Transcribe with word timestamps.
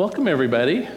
Welcome, 0.00 0.28
everybody. 0.28 0.88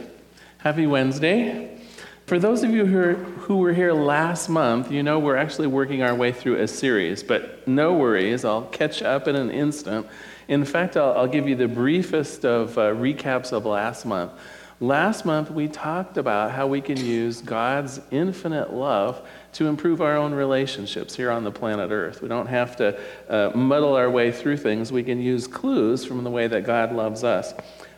Happy 0.59 0.87
Wednesday. 0.87 1.77
For 2.25 2.39
those 2.39 2.63
of 2.63 2.69
you 2.69 2.85
who, 2.85 2.97
are, 2.97 3.13
who 3.15 3.57
were 3.57 3.73
here 3.73 3.91
last 3.91 4.47
month, 4.47 4.93
you 4.93 5.03
know 5.03 5.19
we're 5.19 5.35
actually 5.35 5.67
working 5.67 6.01
our 6.01 6.15
way 6.15 6.31
through 6.31 6.61
a 6.61 6.69
series, 6.69 7.21
but 7.21 7.67
no 7.67 7.95
worries, 7.95 8.45
I'll 8.45 8.61
catch 8.61 9.01
up 9.03 9.27
in 9.27 9.35
an 9.35 9.51
instant. 9.51 10.07
In 10.47 10.63
fact, 10.63 10.95
I'll, 10.95 11.11
I'll 11.17 11.27
give 11.27 11.49
you 11.49 11.55
the 11.57 11.67
briefest 11.67 12.45
of 12.45 12.77
uh, 12.77 12.93
recaps 12.93 13.51
of 13.51 13.65
last 13.65 14.05
month. 14.05 14.31
Last 14.79 15.25
month, 15.25 15.51
we 15.51 15.67
talked 15.67 16.17
about 16.17 16.51
how 16.51 16.67
we 16.67 16.79
can 16.79 16.95
use 16.95 17.41
God's 17.41 17.99
infinite 18.09 18.71
love 18.71 19.21
to 19.51 19.67
improve 19.67 20.01
our 20.01 20.15
own 20.15 20.33
relationships 20.33 21.13
here 21.13 21.29
on 21.29 21.43
the 21.43 21.51
planet 21.51 21.91
Earth. 21.91 22.21
We 22.21 22.29
don't 22.29 22.47
have 22.47 22.77
to 22.77 22.97
uh, 23.27 23.51
muddle 23.53 23.95
our 23.95 24.09
way 24.09 24.31
through 24.31 24.57
things, 24.57 24.93
we 24.93 25.03
can 25.03 25.19
use 25.19 25.45
clues 25.45 26.05
from 26.05 26.23
the 26.23 26.31
way 26.31 26.47
that 26.47 26.65
God 26.65 26.93
loves 26.93 27.25
us. 27.25 27.53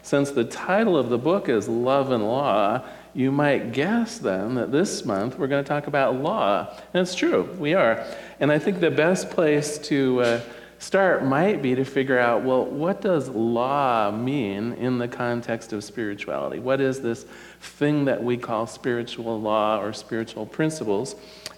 Since 0.05 0.29
the 0.29 0.43
title 0.43 0.95
of 0.95 1.09
the 1.09 1.17
book 1.17 1.49
is 1.49 1.67
Love 1.67 2.11
and 2.11 2.23
Law, 2.23 2.85
you 3.15 3.31
might 3.31 3.71
guess 3.71 4.19
then 4.19 4.53
that 4.53 4.71
this 4.71 5.03
month 5.03 5.39
we're 5.39 5.47
going 5.47 5.63
to 5.63 5.67
talk 5.67 5.87
about 5.87 6.13
law. 6.21 6.69
And 6.93 7.01
it's 7.01 7.15
true, 7.15 7.49
we 7.57 7.73
are. 7.73 8.05
And 8.39 8.51
I 8.51 8.59
think 8.59 8.81
the 8.81 8.91
best 8.91 9.31
place 9.31 9.79
to 9.79 10.21
uh, 10.21 10.41
start 10.77 11.25
might 11.25 11.63
be 11.63 11.73
to 11.73 11.83
figure 11.83 12.19
out 12.19 12.43
well, 12.43 12.65
what 12.65 13.01
does 13.01 13.29
law 13.29 14.11
mean 14.11 14.73
in 14.73 14.99
the 14.99 15.07
context 15.07 15.73
of 15.73 15.83
spirituality? 15.83 16.59
What 16.59 16.81
is 16.81 17.01
this 17.01 17.25
thing 17.59 18.05
that 18.05 18.23
we 18.23 18.37
call 18.37 18.67
spiritual 18.67 19.41
law 19.41 19.81
or 19.81 19.91
spiritual 19.91 20.45
principles? 20.45 21.15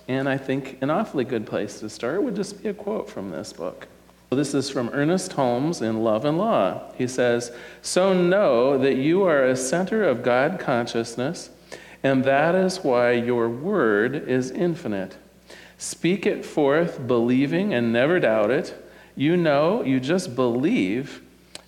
And 0.08 0.30
I 0.30 0.38
think 0.38 0.82
an 0.82 0.90
awfully 0.90 1.26
good 1.26 1.46
place 1.46 1.82
to 1.82 1.90
start 1.90 2.24
would 2.24 2.38
just 2.38 2.64
be 2.64 2.70
a 2.70 2.74
quote 2.74 3.10
from 3.10 3.30
this 3.30 3.52
book. 3.52 3.90
This 4.30 4.54
is 4.54 4.70
from 4.70 4.90
Ernest 4.90 5.34
Holmes 5.34 5.82
in 5.82 6.04
Love 6.04 6.26
and 6.26 6.38
Law. 6.38 6.92
He 6.96 7.08
says, 7.08 7.52
So 7.82 8.14
know 8.14 8.78
that 8.78 8.96
you 8.96 9.24
are 9.24 9.46
a 9.46 9.56
center 9.56 10.04
of 10.04 10.22
God 10.22 10.60
consciousness, 10.60 11.50
and 12.04 12.26
that 12.26 12.54
is 12.54 12.84
why 12.84 13.14
your 13.14 13.48
word 13.50 14.16
is 14.16 14.52
infinite. 14.52 15.16
Speak 15.78 16.26
it 16.26 16.44
forth, 16.44 17.08
believing 17.08 17.74
and 17.74 17.94
never 17.94 18.20
doubt 18.20 18.52
it. 18.52 18.76
You 19.16 19.38
know, 19.38 19.82
you 19.84 20.00
just 20.00 20.36
believe, 20.36 21.22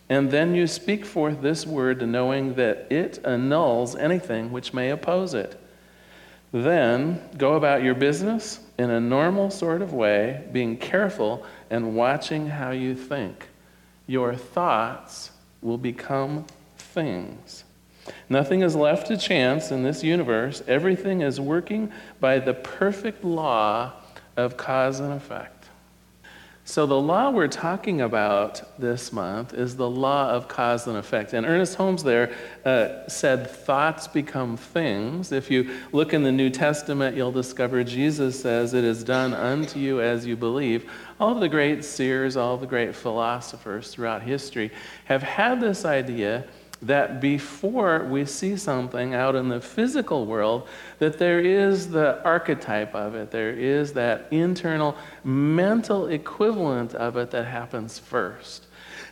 and 0.09 0.29
then 0.29 0.53
you 0.53 0.67
speak 0.67 1.05
forth 1.05 1.41
this 1.41 1.65
word, 1.65 2.07
knowing 2.07 2.55
that 2.55 2.91
it 2.91 3.19
annuls 3.23 3.95
anything 3.95 4.51
which 4.51 4.73
may 4.73 4.89
oppose 4.89 5.33
it. 5.33 5.58
Then 6.51 7.21
go 7.37 7.53
about 7.53 7.83
your 7.83 7.93
business 7.93 8.59
in 8.77 8.89
a 8.89 8.99
normal 8.99 9.51
sort 9.51 9.81
of 9.81 9.93
way, 9.93 10.43
being 10.51 10.77
careful 10.77 11.45
and 11.69 11.95
watching 11.95 12.47
how 12.47 12.71
you 12.71 12.95
think. 12.95 13.47
Your 14.07 14.35
thoughts 14.35 15.31
will 15.61 15.77
become 15.77 16.45
things. 16.77 17.63
Nothing 18.27 18.61
is 18.61 18.75
left 18.75 19.07
to 19.07 19.17
chance 19.17 19.71
in 19.71 19.83
this 19.83 20.03
universe. 20.03 20.63
Everything 20.67 21.21
is 21.21 21.39
working 21.39 21.91
by 22.19 22.39
the 22.39 22.55
perfect 22.55 23.23
law 23.23 23.93
of 24.35 24.57
cause 24.57 24.99
and 24.99 25.13
effect. 25.13 25.58
So, 26.69 26.85
the 26.85 27.01
law 27.01 27.31
we're 27.31 27.47
talking 27.47 28.01
about 28.01 28.61
this 28.79 29.11
month 29.11 29.55
is 29.55 29.75
the 29.75 29.89
law 29.89 30.29
of 30.29 30.47
cause 30.47 30.85
and 30.85 30.97
effect. 30.97 31.33
And 31.33 31.43
Ernest 31.43 31.73
Holmes 31.73 32.03
there 32.03 32.31
uh, 32.63 33.07
said, 33.07 33.49
Thoughts 33.49 34.07
become 34.07 34.55
things. 34.55 35.31
If 35.31 35.49
you 35.49 35.75
look 35.91 36.13
in 36.13 36.21
the 36.21 36.31
New 36.31 36.51
Testament, 36.51 37.17
you'll 37.17 37.31
discover 37.31 37.83
Jesus 37.83 38.39
says, 38.39 38.75
It 38.75 38.83
is 38.83 39.03
done 39.03 39.33
unto 39.33 39.79
you 39.79 39.99
as 39.99 40.27
you 40.27 40.37
believe. 40.37 40.87
All 41.19 41.33
the 41.33 41.49
great 41.49 41.83
seers, 41.83 42.37
all 42.37 42.55
the 42.55 42.67
great 42.67 42.95
philosophers 42.95 43.91
throughout 43.91 44.21
history 44.21 44.69
have 45.05 45.23
had 45.23 45.59
this 45.59 45.85
idea 45.85 46.45
that 46.81 47.19
before 47.19 48.05
we 48.05 48.25
see 48.25 48.55
something 48.55 49.13
out 49.13 49.35
in 49.35 49.49
the 49.49 49.59
physical 49.59 50.25
world, 50.25 50.67
that 50.99 51.17
there 51.17 51.39
is 51.39 51.89
the 51.89 52.23
archetype 52.23 52.95
of 52.95 53.15
it, 53.15 53.31
there 53.31 53.51
is 53.51 53.93
that 53.93 54.27
internal 54.31 54.95
mental 55.23 56.07
equivalent 56.07 56.95
of 56.95 57.17
it 57.17 57.31
that 57.31 57.45
happens 57.45 57.99
first. 57.99 58.65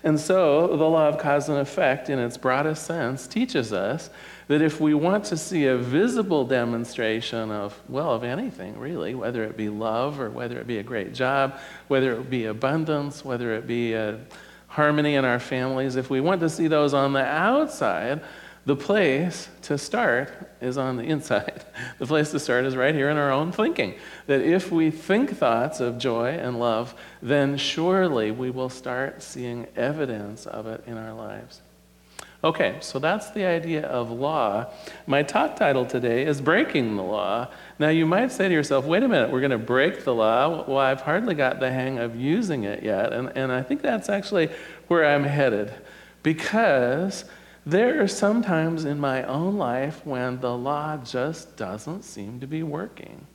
And 0.04 0.20
so 0.20 0.68
the 0.68 0.86
law 0.86 1.10
of 1.10 1.18
cause 1.18 1.50
and 1.50 1.58
effect, 1.58 2.10
in 2.10 2.20
its 2.20 2.38
broadest 2.38 2.86
sense, 2.86 3.28
teaches 3.28 3.74
us 3.74 4.10
that 4.48 4.62
if 4.62 4.80
we 4.80 4.94
want 4.94 5.26
to 5.26 5.38
see 5.38 5.66
a 5.66 5.78
visible 5.78 6.46
demonstration 6.46 7.52
of, 7.52 7.78
well, 7.90 8.12
of 8.12 8.24
anything 8.24 8.78
really, 8.80 9.14
whether 9.16 9.44
it 9.44 9.58
be 9.58 9.68
love 9.68 10.20
or 10.20 10.30
whether 10.30 10.58
it 10.60 10.68
be 10.68 10.78
a 10.78 10.84
great 10.84 11.14
job, 11.14 11.60
whether 11.90 12.14
it 12.14 12.30
be 12.30 12.46
abundance, 12.46 13.26
whether 13.26 13.54
it 13.56 13.68
be 13.68 13.94
a 13.94 14.20
harmony 14.78 15.16
in 15.16 15.26
our 15.26 15.40
families, 15.40 15.96
if 15.96 16.08
we 16.08 16.22
want 16.22 16.40
to 16.40 16.48
see 16.48 16.68
those 16.68 16.94
on 16.94 17.12
the 17.12 17.26
outside, 17.26 18.22
the 18.68 18.76
place 18.76 19.50
to 19.64 19.76
start 19.76 20.32
is 20.62 20.78
on 20.78 20.98
the 20.98 21.04
inside. 21.04 21.66
The 22.00 22.06
place 22.06 22.30
to 22.30 22.40
start 22.40 22.66
is 22.66 22.76
right 22.76 22.94
here 22.94 23.10
in 23.10 23.18
our 23.18 23.32
own 23.32 23.52
thinking. 23.52 23.96
That 24.28 24.42
if 24.42 24.72
we 24.72 24.92
think 24.92 25.36
thoughts 25.36 25.80
of 25.80 25.98
joy 25.98 26.30
and 26.30 26.60
love, 26.60 26.94
then 27.24 27.58
surely 27.58 28.30
we 28.30 28.52
will 28.52 28.70
start 28.70 29.24
seeing 29.24 29.66
evidence 29.76 30.46
of 30.46 30.68
it 30.68 30.84
in 30.86 30.96
our 30.96 31.14
lives. 31.14 31.62
Okay, 32.44 32.78
so 32.82 33.00
that's 33.00 33.32
the 33.32 33.46
idea 33.46 33.82
of 33.88 34.12
law. 34.12 34.68
My 35.08 35.24
talk 35.24 35.56
title 35.56 35.88
today 35.88 36.24
is 36.24 36.40
Breaking 36.40 36.96
the 36.96 37.02
Law. 37.02 37.48
Now, 37.80 37.90
you 37.90 38.06
might 38.06 38.32
say 38.32 38.48
to 38.48 38.54
yourself, 38.54 38.86
wait 38.86 39.02
a 39.02 39.08
minute, 39.08 39.32
we're 39.32 39.40
going 39.40 39.52
to 39.52 39.58
break 39.58 40.04
the 40.04 40.14
law. 40.14 40.64
Well, 40.68 40.78
I've 40.78 41.02
hardly 41.02 41.34
got 41.34 41.60
the 41.60 41.72
hang 41.72 41.98
of 41.98 42.16
using 42.16 42.64
it 42.64 42.84
yet. 42.84 43.12
And, 43.12 43.36
and 43.36 43.52
I 43.52 43.64
think 43.64 43.82
that's 43.82 44.08
actually 44.08 44.50
where 44.88 45.04
I'm 45.04 45.24
headed. 45.24 45.74
Because 46.22 47.26
there 47.66 48.04
are 48.04 48.08
some 48.08 48.44
times 48.44 48.86
in 48.86 49.00
my 49.00 49.24
own 49.24 49.58
life 49.58 50.06
when 50.06 50.40
the 50.40 50.56
law 50.56 50.98
just 50.98 51.58
doesn't 51.58 52.04
seem 52.04 52.40
to 52.42 52.48
be 52.48 52.62
working. 52.62 53.26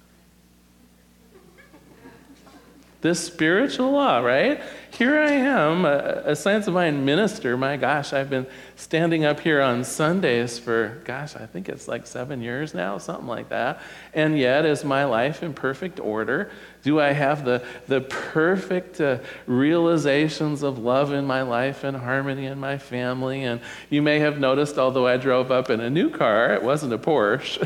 This 3.02 3.18
spiritual 3.18 3.90
law, 3.90 4.20
right? 4.20 4.62
Here 4.92 5.18
I 5.18 5.32
am, 5.32 5.84
a, 5.84 6.22
a 6.24 6.36
Science 6.36 6.68
of 6.68 6.74
Mind 6.74 7.04
minister. 7.04 7.56
My 7.56 7.76
gosh, 7.76 8.12
I've 8.12 8.30
been 8.30 8.46
standing 8.82 9.24
up 9.24 9.38
here 9.38 9.62
on 9.62 9.84
Sundays 9.84 10.58
for, 10.58 11.00
gosh, 11.04 11.36
I 11.36 11.46
think 11.46 11.68
it's 11.68 11.86
like 11.86 12.04
seven 12.04 12.42
years 12.42 12.74
now, 12.74 12.98
something 12.98 13.28
like 13.28 13.48
that. 13.50 13.80
And 14.12 14.36
yet, 14.36 14.66
is 14.66 14.84
my 14.84 15.04
life 15.04 15.44
in 15.44 15.54
perfect 15.54 16.00
order? 16.00 16.50
Do 16.82 16.98
I 16.98 17.12
have 17.12 17.44
the, 17.44 17.64
the 17.86 18.00
perfect 18.00 19.00
uh, 19.00 19.18
realizations 19.46 20.64
of 20.64 20.80
love 20.80 21.12
in 21.12 21.24
my 21.24 21.42
life 21.42 21.84
and 21.84 21.96
harmony 21.96 22.46
in 22.46 22.58
my 22.58 22.76
family? 22.76 23.44
And 23.44 23.60
you 23.88 24.02
may 24.02 24.18
have 24.18 24.40
noticed, 24.40 24.76
although 24.78 25.06
I 25.06 25.16
drove 25.16 25.52
up 25.52 25.70
in 25.70 25.78
a 25.78 25.88
new 25.88 26.10
car, 26.10 26.52
it 26.52 26.62
wasn't 26.62 26.92
a 26.92 26.98
Porsche. 26.98 27.64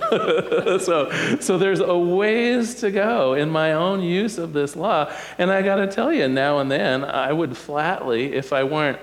so, 0.82 1.40
so 1.40 1.56
there's 1.56 1.80
a 1.80 1.96
ways 1.96 2.74
to 2.76 2.90
go 2.90 3.32
in 3.32 3.48
my 3.48 3.72
own 3.72 4.02
use 4.02 4.36
of 4.36 4.52
this 4.52 4.76
law. 4.76 5.10
And 5.38 5.50
I 5.50 5.62
got 5.62 5.76
to 5.76 5.86
tell 5.86 6.12
you, 6.12 6.28
now 6.28 6.58
and 6.58 6.70
then, 6.70 7.04
I 7.04 7.32
would 7.32 7.56
flatly, 7.56 8.34
if 8.34 8.52
I 8.52 8.62
weren't 8.64 8.98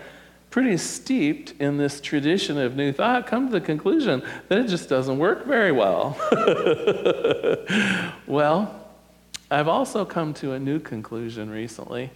pretty 0.53 0.77
steeped 0.77 1.51
in 1.59 1.77
this 1.77 1.99
tradition 1.99 2.59
of 2.59 2.75
new 2.75 2.91
thought, 2.91 3.25
come 3.25 3.47
to 3.47 3.51
the 3.51 3.59
conclusion 3.59 4.21
that 4.49 4.59
it 4.59 4.67
just 4.67 4.87
doesn't 4.87 5.17
work 5.17 5.47
very 5.47 5.71
well. 5.71 6.15
well, 8.27 8.87
I've 9.49 9.67
also 9.67 10.05
come 10.05 10.31
to 10.35 10.51
a 10.51 10.59
new 10.59 10.79
conclusion 10.79 11.49
recently. 11.49 12.11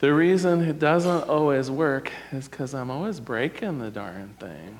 The 0.00 0.12
reason 0.12 0.62
it 0.62 0.80
doesn't 0.80 1.28
always 1.28 1.70
work 1.70 2.10
is 2.32 2.48
because 2.48 2.74
I'm 2.74 2.90
always 2.90 3.20
breaking 3.20 3.78
the 3.78 3.92
darn 3.92 4.34
thing. 4.40 4.76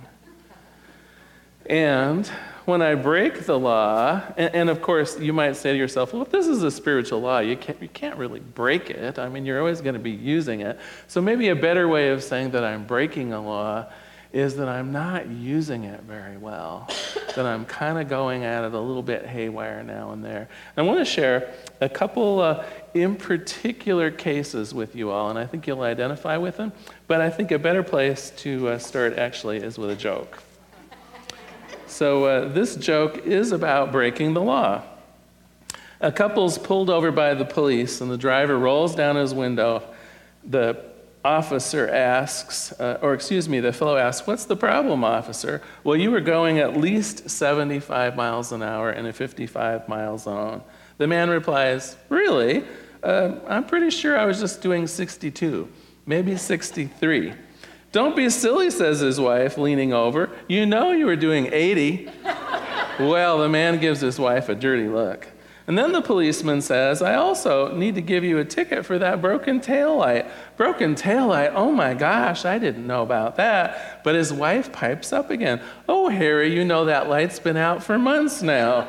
And 1.67 2.29
when 2.65 2.81
I 2.81 2.95
break 2.95 3.45
the 3.45 3.59
law, 3.59 4.23
and, 4.37 4.55
and, 4.55 4.71
of 4.71 4.81
course, 4.81 5.19
you 5.19 5.33
might 5.33 5.57
say 5.57 5.73
to 5.73 5.79
yourself, 5.79 6.13
well, 6.13 6.23
if 6.23 6.31
this 6.31 6.47
is 6.47 6.63
a 6.63 6.71
spiritual 6.71 7.21
law, 7.21 7.41
you 7.41 7.57
can't, 7.57 7.81
you 7.83 7.89
can't 7.89 8.17
really 8.17 8.41
break 8.41 8.91
it. 8.91 9.19
I 9.19 9.29
mean, 9.29 9.45
you're 9.45 9.59
always 9.59 9.81
going 9.81 9.95
to 9.95 10.01
be 10.01 10.11
using 10.11 10.61
it. 10.61 10.79
So 11.07 11.21
maybe 11.21 11.49
a 11.49 11.57
better 11.57 11.89
way 11.89 12.09
of 12.09 12.23
saying 12.23 12.53
that 12.53 12.65
I'm 12.65 12.87
breaking 12.87 13.33
a 13.33 13.41
law 13.41 13.87
is 14.33 14.57
that 14.57 14.69
I'm 14.69 14.91
not 14.91 15.29
using 15.29 15.85
it 15.85 16.01
very 16.03 16.37
well, 16.37 16.89
that 17.37 17.47
I'm 17.47 17.65
kind 17.67 17.99
of 17.99 18.09
going 18.09 18.45
at 18.45 18.65
it 18.65 18.75
a 18.75 18.81
little 18.81 19.03
bit 19.03 19.27
haywire 19.27 19.85
now 19.85 20.11
and 20.11 20.25
there. 20.25 20.49
And 20.77 20.87
I 20.87 20.89
want 20.89 20.99
to 20.99 21.05
share 21.05 21.53
a 21.81 21.89
couple 21.89 22.41
uh, 22.41 22.65
in 22.95 23.15
particular 23.15 24.11
cases 24.11 24.75
with 24.75 24.97
you 24.97 25.11
all, 25.11 25.31
and 25.31 25.39
I 25.39 25.47
think 25.47 25.67
you'll 25.67 25.83
identify 25.83 26.37
with 26.37 26.57
them. 26.57 26.73
But 27.07 27.21
I 27.21 27.31
think 27.31 27.53
a 27.53 27.59
better 27.59 27.83
place 27.83 28.31
to 28.39 28.71
uh, 28.71 28.79
start 28.79 29.19
actually 29.19 29.59
is 29.59 29.79
with 29.79 29.91
a 29.91 29.97
joke. 29.97 30.43
So, 31.95 32.25
uh, 32.25 32.49
this 32.49 32.75
joke 32.75 33.19
is 33.19 33.53
about 33.53 33.93
breaking 33.93 34.35
the 34.35 34.41
law. 34.41 34.83
A 36.01 36.11
couple's 36.11 36.59
pulled 36.59 36.91
over 36.91 37.13
by 37.13 37.35
the 37.35 37.45
police, 37.45 38.01
and 38.01 38.11
the 38.11 38.19
driver 38.19 38.59
rolls 38.59 38.97
down 38.97 39.15
his 39.15 39.33
window. 39.33 39.81
The 40.43 40.77
officer 41.25 41.89
asks, 41.89 42.73
uh, 42.81 42.99
or 43.01 43.15
excuse 43.15 43.49
me, 43.49 43.61
the 43.61 43.73
fellow 43.73 43.97
asks, 43.97 44.27
What's 44.27 44.45
the 44.45 44.57
problem, 44.57 45.05
officer? 45.05 45.63
Well, 45.85 45.95
you 45.95 46.11
were 46.11 46.21
going 46.21 46.59
at 46.59 46.77
least 46.77 47.31
75 47.31 48.17
miles 48.17 48.51
an 48.51 48.65
hour 48.65 48.91
in 48.91 49.07
a 49.07 49.13
55 49.13 49.89
mile 49.89 50.19
zone. 50.19 50.63
The 50.99 51.07
man 51.07 51.31
replies, 51.31 51.97
Really? 52.09 52.65
Uh, 53.05 53.37
I'm 53.47 53.67
pretty 53.67 53.91
sure 53.91 54.19
I 54.19 54.25
was 54.25 54.41
just 54.41 54.63
doing 54.63 54.89
62, 54.89 55.69
maybe 56.07 56.37
63. 56.37 57.35
Don't 57.95 58.17
be 58.17 58.29
silly, 58.29 58.73
says 58.73 58.99
his 58.99 59.21
wife, 59.21 59.57
leaning 59.57 59.93
over. 59.93 60.29
You 60.49 60.67
know 60.67 60.91
you 60.91 61.07
were 61.07 61.15
doing 61.15 61.49
80. 61.53 62.11
well, 62.99 63.39
the 63.39 63.49
man 63.49 63.79
gives 63.79 64.01
his 64.01 64.19
wife 64.19 64.49
a 64.49 64.57
dirty 64.57 64.89
look. 64.89 65.29
And 65.69 65.79
then 65.79 65.93
the 65.93 66.03
policeman 66.03 66.61
says, 66.61 67.03
I 67.03 67.15
also 67.15 67.73
need 67.73 67.95
to 67.95 68.01
give 68.01 68.25
you 68.25 68.39
a 68.39 68.45
ticket 68.45 68.85
for 68.85 68.99
that 68.99 69.23
broken 69.23 69.61
tail 69.61 69.97
light. 69.97 70.27
Broken 70.57 70.97
tail 70.97 71.29
light? 71.29 71.53
Oh 71.55 71.71
my 71.71 71.95
gosh, 71.95 72.45
I 72.45 72.59
didn't 72.59 72.85
know 72.85 73.05
about 73.05 73.37
that. 73.37 74.03
But 74.03 74.17
his 74.17 74.33
wife 74.33 74.73
pipes 74.73 75.13
up 75.13 75.31
again. 75.31 75.63
Oh, 75.89 76.09
Harry, 76.09 76.53
you 76.53 76.65
know 76.65 76.87
that 76.87 77.09
light's 77.09 77.39
been 77.39 77.57
out 77.57 77.81
for 77.81 77.97
months 77.97 78.43
now. 78.43 78.89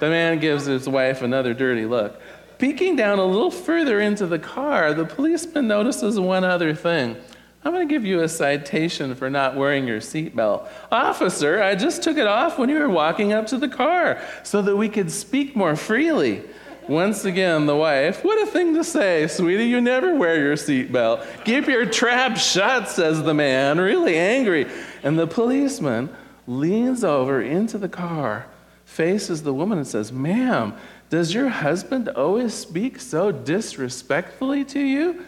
the 0.00 0.10
man 0.10 0.38
gives 0.38 0.66
his 0.66 0.86
wife 0.86 1.22
another 1.22 1.54
dirty 1.54 1.86
look. 1.86 2.20
Peeking 2.58 2.94
down 2.94 3.18
a 3.18 3.24
little 3.24 3.50
further 3.50 4.00
into 4.00 4.26
the 4.26 4.38
car, 4.38 4.92
the 4.92 5.06
policeman 5.06 5.66
notices 5.66 6.20
one 6.20 6.44
other 6.44 6.74
thing. 6.74 7.16
I'm 7.64 7.72
going 7.72 7.88
to 7.88 7.92
give 7.92 8.04
you 8.04 8.20
a 8.20 8.28
citation 8.28 9.14
for 9.14 9.30
not 9.30 9.56
wearing 9.56 9.86
your 9.86 10.00
seatbelt. 10.00 10.68
Officer, 10.92 11.62
I 11.62 11.74
just 11.74 12.02
took 12.02 12.18
it 12.18 12.26
off 12.26 12.58
when 12.58 12.68
you 12.68 12.78
were 12.78 12.90
walking 12.90 13.32
up 13.32 13.46
to 13.48 13.56
the 13.56 13.68
car 13.68 14.20
so 14.42 14.60
that 14.60 14.76
we 14.76 14.90
could 14.90 15.10
speak 15.10 15.56
more 15.56 15.74
freely. 15.74 16.42
Once 16.88 17.24
again, 17.24 17.64
the 17.64 17.74
wife, 17.74 18.22
what 18.22 18.46
a 18.46 18.50
thing 18.50 18.74
to 18.74 18.84
say, 18.84 19.26
sweetie, 19.26 19.64
you 19.64 19.80
never 19.80 20.14
wear 20.14 20.38
your 20.38 20.54
seatbelt. 20.54 21.26
Keep 21.46 21.66
your 21.66 21.86
trap 21.86 22.36
shut, 22.36 22.90
says 22.90 23.22
the 23.22 23.32
man, 23.32 23.80
really 23.80 24.18
angry. 24.18 24.66
And 25.02 25.18
the 25.18 25.26
policeman 25.26 26.14
leans 26.46 27.02
over 27.02 27.40
into 27.40 27.78
the 27.78 27.88
car, 27.88 28.44
faces 28.84 29.42
the 29.42 29.54
woman, 29.54 29.78
and 29.78 29.86
says, 29.86 30.12
Ma'am, 30.12 30.74
does 31.08 31.32
your 31.32 31.48
husband 31.48 32.10
always 32.10 32.52
speak 32.52 33.00
so 33.00 33.32
disrespectfully 33.32 34.64
to 34.66 34.80
you? 34.80 35.24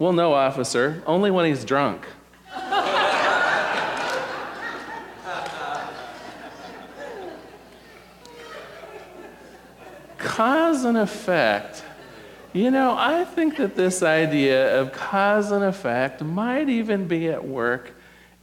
Well, 0.00 0.14
no, 0.14 0.32
officer, 0.32 1.02
only 1.06 1.30
when 1.30 1.44
he's 1.44 1.62
drunk. 1.62 2.06
cause 10.16 10.84
and 10.84 10.96
effect. 10.96 11.84
You 12.54 12.70
know, 12.70 12.96
I 12.96 13.26
think 13.26 13.58
that 13.58 13.76
this 13.76 14.02
idea 14.02 14.80
of 14.80 14.90
cause 14.92 15.52
and 15.52 15.62
effect 15.62 16.22
might 16.22 16.70
even 16.70 17.06
be 17.06 17.28
at 17.28 17.46
work 17.46 17.92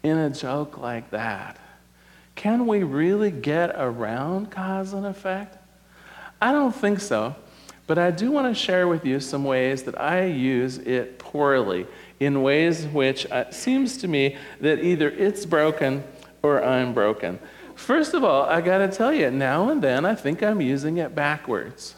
in 0.03 0.15
a 0.15 0.29
joke 0.29 0.77
like 0.77 1.09
that. 1.09 1.57
Can 2.35 2.67
we 2.67 2.83
really 2.83 3.31
get 3.31 3.71
around 3.75 4.51
cause 4.51 4.93
and 4.93 5.07
effect? 5.07 5.57
I 6.39 6.51
don't 6.51 6.75
think 6.75 6.99
so. 6.99 7.35
But 7.87 7.97
I 7.97 8.11
do 8.11 8.31
want 8.31 8.53
to 8.53 8.53
share 8.53 8.87
with 8.87 9.05
you 9.05 9.21
some 9.21 9.45
ways 9.45 9.83
that 9.83 9.99
I 9.99 10.25
use 10.25 10.77
it 10.79 11.19
poorly, 11.19 11.87
in 12.19 12.43
ways 12.43 12.85
which 12.85 13.25
it 13.25 13.31
uh, 13.31 13.51
seems 13.51 13.97
to 13.99 14.09
me 14.09 14.35
that 14.59 14.83
either 14.83 15.09
it's 15.09 15.45
broken 15.45 16.03
or 16.43 16.63
I'm 16.63 16.93
broken. 16.93 17.39
First 17.75 18.13
of 18.13 18.23
all, 18.23 18.43
I 18.43 18.59
got 18.59 18.79
to 18.79 18.89
tell 18.89 19.13
you, 19.13 19.31
now 19.31 19.69
and 19.69 19.81
then 19.81 20.03
I 20.03 20.15
think 20.15 20.43
I'm 20.43 20.59
using 20.59 20.97
it 20.97 21.15
backwards. 21.15 21.95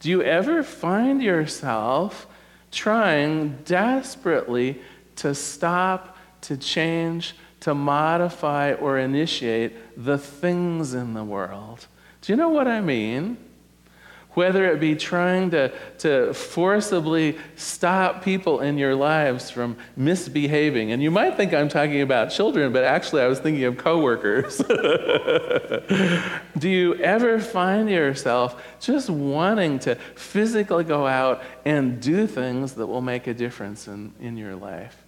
Do 0.00 0.08
you 0.08 0.22
ever 0.22 0.62
find 0.62 1.22
yourself 1.22 2.26
trying 2.70 3.58
desperately 3.64 4.80
to 5.16 5.34
stop, 5.34 6.16
to 6.42 6.56
change, 6.56 7.34
to 7.60 7.74
modify, 7.74 8.74
or 8.74 8.98
initiate 8.98 10.02
the 10.02 10.18
things 10.18 10.94
in 10.94 11.14
the 11.14 11.24
world? 11.24 11.86
Do 12.22 12.32
you 12.32 12.36
know 12.36 12.48
what 12.48 12.68
I 12.68 12.80
mean? 12.80 13.36
Whether 14.34 14.70
it 14.70 14.80
be 14.80 14.94
trying 14.94 15.50
to, 15.50 15.72
to 15.98 16.32
forcibly 16.34 17.38
stop 17.56 18.22
people 18.22 18.60
in 18.60 18.78
your 18.78 18.94
lives 18.94 19.50
from 19.50 19.76
misbehaving. 19.96 20.92
And 20.92 21.02
you 21.02 21.10
might 21.10 21.36
think 21.36 21.54
I'm 21.54 21.68
talking 21.68 22.02
about 22.02 22.30
children, 22.30 22.72
but 22.72 22.84
actually 22.84 23.22
I 23.22 23.26
was 23.26 23.40
thinking 23.40 23.64
of 23.64 23.78
coworkers. 23.78 24.58
Do 26.58 26.68
you 26.68 26.94
ever 26.96 27.38
find 27.38 27.88
yourself 27.88 28.62
just 28.80 29.08
wanting 29.08 29.78
to 29.80 29.94
physically 30.16 30.84
go 30.84 31.06
out 31.06 31.42
and 31.64 32.00
do 32.00 32.26
things 32.26 32.74
that 32.74 32.86
will 32.86 33.02
make 33.02 33.26
a 33.26 33.34
difference 33.34 33.88
in, 33.88 34.12
in 34.20 34.36
your 34.36 34.56
life? 34.56 35.04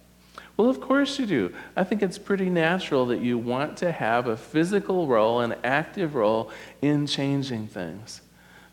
Well, 0.57 0.69
of 0.69 0.81
course 0.81 1.19
you 1.19 1.27
do. 1.27 1.53
I 1.75 1.83
think 1.83 2.01
it's 2.01 2.17
pretty 2.17 2.49
natural 2.49 3.05
that 3.07 3.21
you 3.21 3.37
want 3.37 3.77
to 3.77 3.91
have 3.91 4.25
a 4.25 4.35
physical 4.35 5.05
role, 5.05 5.41
an 5.41 5.55
active 5.63 6.15
role 6.15 6.49
in 6.81 7.05
changing 7.05 7.67
things. 7.67 8.21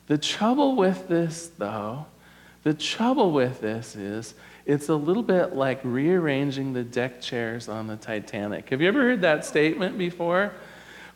The 0.06 0.18
trouble 0.18 0.76
with 0.76 1.08
this, 1.08 1.50
though, 1.58 2.06
the 2.62 2.74
trouble 2.74 3.32
with 3.32 3.60
this 3.60 3.96
is 3.96 4.34
it's 4.66 4.88
a 4.88 4.94
little 4.94 5.22
bit 5.22 5.54
like 5.54 5.80
rearranging 5.82 6.72
the 6.72 6.82
deck 6.82 7.20
chairs 7.20 7.68
on 7.68 7.86
the 7.86 7.96
Titanic. 7.96 8.70
Have 8.70 8.80
you 8.80 8.88
ever 8.88 9.02
heard 9.02 9.20
that 9.20 9.44
statement 9.44 9.98
before? 9.98 10.52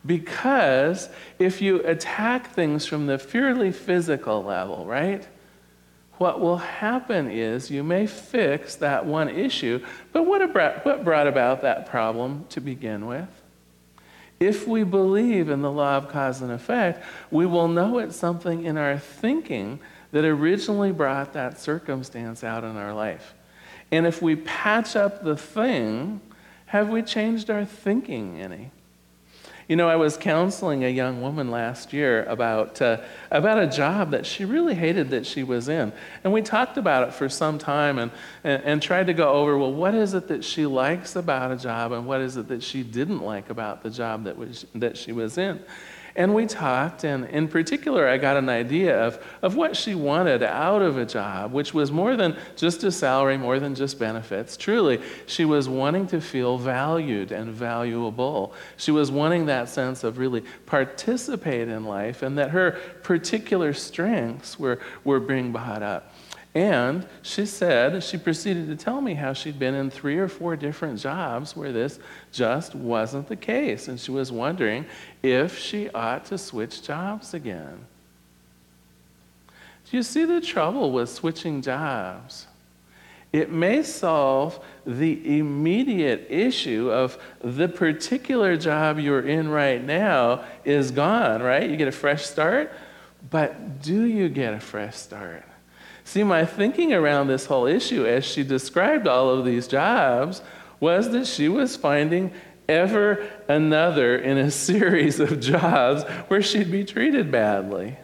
Because 0.05 1.09
if 1.39 1.61
you 1.61 1.83
attack 1.83 2.53
things 2.53 2.85
from 2.85 3.07
the 3.07 3.17
purely 3.17 3.71
physical 3.71 4.43
level, 4.43 4.85
right? 4.85 5.27
What 6.19 6.39
will 6.39 6.57
happen 6.57 7.31
is 7.31 7.71
you 7.71 7.83
may 7.83 8.05
fix 8.05 8.75
that 8.75 9.05
one 9.05 9.29
issue, 9.29 9.83
but 10.13 10.23
what 10.25 10.41
what 10.85 11.03
brought 11.03 11.27
about 11.27 11.61
that 11.61 11.87
problem 11.87 12.45
to 12.49 12.61
begin 12.61 13.07
with? 13.07 13.38
If 14.39 14.67
we 14.67 14.83
believe 14.83 15.49
in 15.49 15.61
the 15.61 15.71
law 15.71 15.97
of 15.97 16.07
cause 16.07 16.41
and 16.41 16.51
effect, 16.51 17.03
we 17.29 17.45
will 17.45 17.67
know 17.67 17.97
it's 17.97 18.15
something 18.15 18.63
in 18.63 18.77
our 18.77 18.97
thinking 18.97 19.79
that 20.11 20.23
originally 20.23 20.91
brought 20.91 21.33
that 21.33 21.59
circumstance 21.59 22.43
out 22.43 22.63
in 22.63 22.77
our 22.77 22.93
life. 22.93 23.35
And 23.91 24.05
if 24.05 24.21
we 24.21 24.35
patch 24.35 24.95
up 24.95 25.23
the 25.23 25.35
thing, 25.35 26.21
have 26.67 26.89
we 26.89 27.01
changed 27.01 27.49
our 27.49 27.65
thinking 27.65 28.39
any? 28.39 28.71
You 29.69 29.75
know, 29.75 29.87
I 29.87 29.97
was 29.97 30.17
counseling 30.17 30.83
a 30.83 30.89
young 30.89 31.21
woman 31.21 31.51
last 31.51 31.93
year 31.93 32.23
about, 32.23 32.81
uh, 32.81 33.01
about 33.29 33.59
a 33.59 33.67
job 33.67 34.09
that 34.11 34.25
she 34.25 34.43
really 34.43 34.73
hated 34.73 35.11
that 35.11 35.27
she 35.27 35.43
was 35.43 35.69
in. 35.69 35.93
And 36.23 36.33
we 36.33 36.41
talked 36.41 36.77
about 36.77 37.07
it 37.07 37.13
for 37.13 37.29
some 37.29 37.59
time 37.59 37.99
and, 37.99 38.11
and, 38.43 38.63
and 38.63 38.81
tried 38.81 39.05
to 39.05 39.13
go 39.13 39.29
over 39.31 39.59
well, 39.59 39.71
what 39.71 39.93
is 39.93 40.15
it 40.15 40.27
that 40.29 40.43
she 40.43 40.65
likes 40.65 41.15
about 41.15 41.51
a 41.51 41.55
job 41.55 41.91
and 41.91 42.07
what 42.07 42.19
is 42.19 42.35
it 42.35 42.47
that 42.47 42.63
she 42.63 42.81
didn't 42.81 43.21
like 43.21 43.51
about 43.51 43.83
the 43.83 43.91
job 43.91 44.23
that, 44.23 44.39
was, 44.39 44.65
that 44.73 44.97
she 44.97 45.11
was 45.11 45.37
in? 45.37 45.59
And 46.15 46.33
we 46.33 46.45
talked, 46.45 47.03
and 47.03 47.25
in 47.25 47.47
particular, 47.47 48.07
I 48.07 48.17
got 48.17 48.37
an 48.37 48.49
idea 48.49 48.99
of, 48.99 49.23
of 49.41 49.55
what 49.55 49.75
she 49.75 49.95
wanted 49.95 50.43
out 50.43 50.81
of 50.81 50.97
a 50.97 51.05
job, 51.05 51.51
which 51.51 51.73
was 51.73 51.91
more 51.91 52.15
than 52.15 52.35
just 52.55 52.83
a 52.83 52.91
salary, 52.91 53.37
more 53.37 53.59
than 53.59 53.75
just 53.75 53.99
benefits. 53.99 54.57
Truly, 54.57 55.01
she 55.27 55.45
was 55.45 55.69
wanting 55.69 56.07
to 56.07 56.21
feel 56.21 56.57
valued 56.57 57.31
and 57.31 57.53
valuable. 57.53 58.53
She 58.77 58.91
was 58.91 59.11
wanting 59.11 59.45
that 59.45 59.69
sense 59.69 60.03
of 60.03 60.17
really 60.17 60.43
participate 60.65 61.67
in 61.67 61.85
life 61.85 62.23
and 62.23 62.37
that 62.37 62.51
her 62.51 62.71
particular 63.03 63.73
strengths 63.73 64.59
were, 64.59 64.79
were 65.03 65.19
being 65.19 65.51
brought 65.51 65.83
up. 65.83 66.13
And 66.55 67.07
she 67.21 67.45
said, 67.45 68.03
she 68.03 68.17
proceeded 68.17 68.67
to 68.67 68.75
tell 68.75 69.01
me 69.01 69.13
how 69.13 69.33
she'd 69.33 69.59
been 69.59 69.75
in 69.75 69.91
three 69.91 70.17
or 70.17 70.27
four 70.27 70.55
different 70.55 70.99
jobs 70.99 71.55
where 71.55 71.71
this 71.71 71.99
just 72.31 72.73
wasn't 72.73 73.27
the 73.27 73.35
case. 73.35 73.87
And 73.87 73.99
she 73.99 74.11
was 74.11 74.31
wondering 74.31 74.85
if 75.21 75.59
she 75.59 75.89
ought 75.91 76.25
to 76.25 76.37
switch 76.37 76.81
jobs 76.81 77.35
again. 77.35 77.85
Do 79.89 79.97
you 79.97 80.03
see 80.03 80.25
the 80.25 80.41
trouble 80.41 80.91
with 80.91 81.09
switching 81.09 81.61
jobs? 81.61 82.47
It 83.31 83.51
may 83.51 83.83
solve 83.83 84.59
the 84.87 85.37
immediate 85.37 86.27
issue 86.29 86.91
of 86.91 87.19
the 87.41 87.67
particular 87.67 88.57
job 88.57 88.97
you're 88.97 89.27
in 89.27 89.49
right 89.49 89.83
now 89.83 90.45
is 90.65 90.89
gone, 90.89 91.43
right? 91.43 91.69
You 91.69 91.77
get 91.77 91.87
a 91.87 91.91
fresh 91.91 92.25
start. 92.25 92.71
But 93.29 93.83
do 93.83 94.03
you 94.03 94.29
get 94.29 94.55
a 94.55 94.59
fresh 94.59 94.95
start? 94.95 95.43
See, 96.09 96.23
my 96.23 96.43
thinking 96.43 96.91
around 96.91 97.27
this 97.27 97.45
whole 97.45 97.67
issue 97.67 98.03
as 98.03 98.25
she 98.25 98.41
described 98.41 99.07
all 99.07 99.29
of 99.29 99.45
these 99.45 99.67
jobs 99.67 100.41
was 100.79 101.11
that 101.11 101.27
she 101.27 101.47
was 101.47 101.75
finding 101.75 102.31
ever 102.67 103.29
another 103.47 104.17
in 104.17 104.39
a 104.39 104.49
series 104.69 105.19
of 105.19 105.39
jobs 105.39 106.01
where 106.27 106.41
she'd 106.41 106.71
be 106.71 106.83
treated 106.83 107.29
badly. 107.31 107.97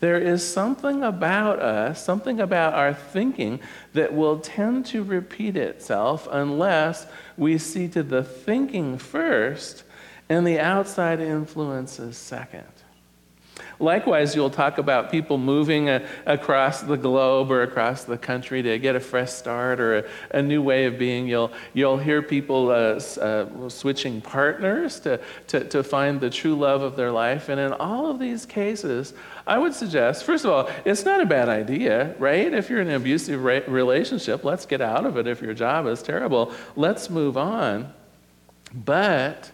There 0.00 0.16
is 0.16 0.42
something 0.42 1.02
about 1.02 1.58
us, 1.58 2.02
something 2.02 2.40
about 2.40 2.72
our 2.72 2.94
thinking 2.94 3.60
that 3.92 4.14
will 4.14 4.38
tend 4.38 4.86
to 4.86 5.04
repeat 5.04 5.58
itself 5.58 6.26
unless 6.32 7.06
we 7.36 7.58
see 7.58 7.88
to 7.88 8.02
the 8.02 8.24
thinking 8.24 8.96
first 8.96 9.84
and 10.30 10.46
the 10.46 10.58
outside 10.58 11.20
influences 11.20 12.16
second. 12.16 12.64
Likewise, 13.78 14.34
you'll 14.34 14.50
talk 14.50 14.78
about 14.78 15.10
people 15.10 15.38
moving 15.38 15.88
a, 15.88 16.06
across 16.26 16.82
the 16.82 16.96
globe 16.96 17.50
or 17.50 17.62
across 17.62 18.04
the 18.04 18.18
country 18.18 18.62
to 18.62 18.78
get 18.78 18.96
a 18.96 19.00
fresh 19.00 19.30
start 19.30 19.80
or 19.80 19.98
a, 19.98 20.04
a 20.30 20.42
new 20.42 20.62
way 20.62 20.84
of 20.86 20.98
being. 20.98 21.26
You'll, 21.26 21.52
you'll 21.72 21.98
hear 21.98 22.22
people 22.22 22.70
uh, 22.70 23.00
uh, 23.20 23.68
switching 23.68 24.20
partners 24.20 25.00
to, 25.00 25.20
to, 25.48 25.64
to 25.64 25.82
find 25.82 26.20
the 26.20 26.30
true 26.30 26.54
love 26.54 26.82
of 26.82 26.96
their 26.96 27.10
life. 27.10 27.48
And 27.48 27.60
in 27.60 27.72
all 27.72 28.10
of 28.10 28.18
these 28.18 28.46
cases, 28.46 29.14
I 29.46 29.58
would 29.58 29.74
suggest, 29.74 30.24
first 30.24 30.44
of 30.44 30.50
all, 30.50 30.70
it's 30.84 31.04
not 31.04 31.20
a 31.20 31.26
bad 31.26 31.48
idea, 31.48 32.14
right? 32.18 32.52
If 32.52 32.70
you're 32.70 32.80
in 32.80 32.88
an 32.88 32.94
abusive 32.94 33.42
re- 33.42 33.64
relationship, 33.66 34.44
let's 34.44 34.66
get 34.66 34.80
out 34.80 35.06
of 35.06 35.16
it. 35.16 35.26
If 35.26 35.42
your 35.42 35.54
job 35.54 35.86
is 35.86 36.02
terrible, 36.02 36.52
let's 36.76 37.10
move 37.10 37.36
on. 37.36 37.92
But 38.74 39.50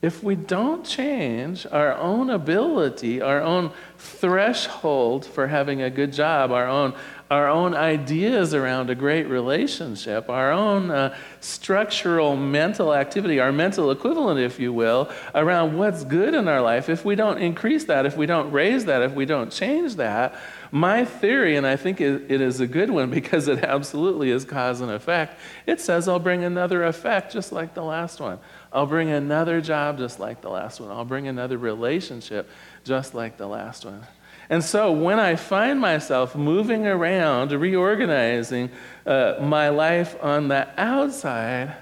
if 0.00 0.22
we 0.22 0.36
don't 0.36 0.84
change 0.84 1.66
our 1.72 1.92
own 1.94 2.30
ability, 2.30 3.20
our 3.20 3.40
own 3.40 3.72
threshold 3.96 5.26
for 5.26 5.48
having 5.48 5.82
a 5.82 5.90
good 5.90 6.12
job, 6.12 6.52
our 6.52 6.68
own, 6.68 6.94
our 7.32 7.48
own 7.48 7.74
ideas 7.74 8.54
around 8.54 8.90
a 8.90 8.94
great 8.94 9.26
relationship, 9.26 10.30
our 10.30 10.52
own 10.52 10.92
uh, 10.92 11.16
structural 11.40 12.36
mental 12.36 12.94
activity, 12.94 13.40
our 13.40 13.50
mental 13.50 13.90
equivalent, 13.90 14.38
if 14.38 14.60
you 14.60 14.72
will, 14.72 15.10
around 15.34 15.76
what's 15.76 16.04
good 16.04 16.32
in 16.32 16.46
our 16.46 16.62
life, 16.62 16.88
if 16.88 17.04
we 17.04 17.16
don't 17.16 17.38
increase 17.38 17.86
that, 17.86 18.06
if 18.06 18.16
we 18.16 18.24
don't 18.24 18.52
raise 18.52 18.84
that, 18.84 19.02
if 19.02 19.14
we 19.14 19.24
don't 19.24 19.50
change 19.50 19.96
that, 19.96 20.38
my 20.70 21.04
theory, 21.04 21.56
and 21.56 21.66
I 21.66 21.74
think 21.74 22.00
it, 22.00 22.30
it 22.30 22.40
is 22.40 22.60
a 22.60 22.68
good 22.68 22.90
one 22.90 23.10
because 23.18 23.48
it 23.48 23.64
absolutely 23.64 24.30
is 24.30 24.44
cause 24.44 24.80
and 24.80 24.92
effect, 24.92 25.40
it 25.66 25.80
says 25.80 26.06
I'll 26.06 26.20
bring 26.20 26.44
another 26.44 26.84
effect 26.84 27.32
just 27.32 27.50
like 27.50 27.74
the 27.74 27.82
last 27.82 28.20
one. 28.20 28.38
I'll 28.72 28.86
bring 28.86 29.10
another 29.10 29.60
job 29.60 29.98
just 29.98 30.20
like 30.20 30.42
the 30.42 30.50
last 30.50 30.80
one. 30.80 30.90
I'll 30.90 31.04
bring 31.04 31.28
another 31.28 31.56
relationship 31.56 32.48
just 32.84 33.14
like 33.14 33.36
the 33.36 33.46
last 33.46 33.84
one. 33.84 34.06
And 34.50 34.64
so 34.64 34.92
when 34.92 35.20
I 35.20 35.36
find 35.36 35.80
myself 35.80 36.34
moving 36.34 36.86
around, 36.86 37.52
reorganizing 37.52 38.70
uh, 39.06 39.36
my 39.40 39.68
life 39.68 40.16
on 40.22 40.48
the 40.48 40.68
outside, 40.80 41.76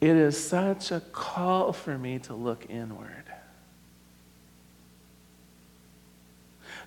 it 0.00 0.16
is 0.16 0.42
such 0.42 0.92
a 0.92 1.00
call 1.00 1.72
for 1.72 1.98
me 1.98 2.18
to 2.20 2.34
look 2.34 2.66
inward. 2.70 3.24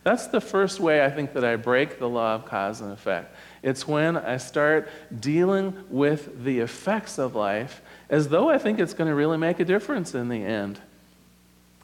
That's 0.03 0.27
the 0.27 0.41
first 0.41 0.79
way 0.79 1.03
I 1.03 1.09
think 1.09 1.33
that 1.33 1.45
I 1.45 1.55
break 1.55 1.97
the 1.97 2.09
law 2.09 2.35
of 2.35 2.45
cause 2.45 2.81
and 2.81 2.91
effect. 2.91 3.35
It's 3.61 3.87
when 3.87 4.17
I 4.17 4.37
start 4.37 4.89
dealing 5.17 5.85
with 5.89 6.43
the 6.43 6.59
effects 6.59 7.17
of 7.17 7.35
life 7.35 7.81
as 8.10 8.29
though 8.29 8.50
I 8.50 8.57
think 8.57 8.79
it's 8.79 8.93
going 8.93 9.10
to 9.10 9.15
really 9.15 9.38
make 9.38 9.60
a 9.60 9.65
difference 9.65 10.13
in 10.13 10.29
the 10.29 10.43
end. 10.43 10.79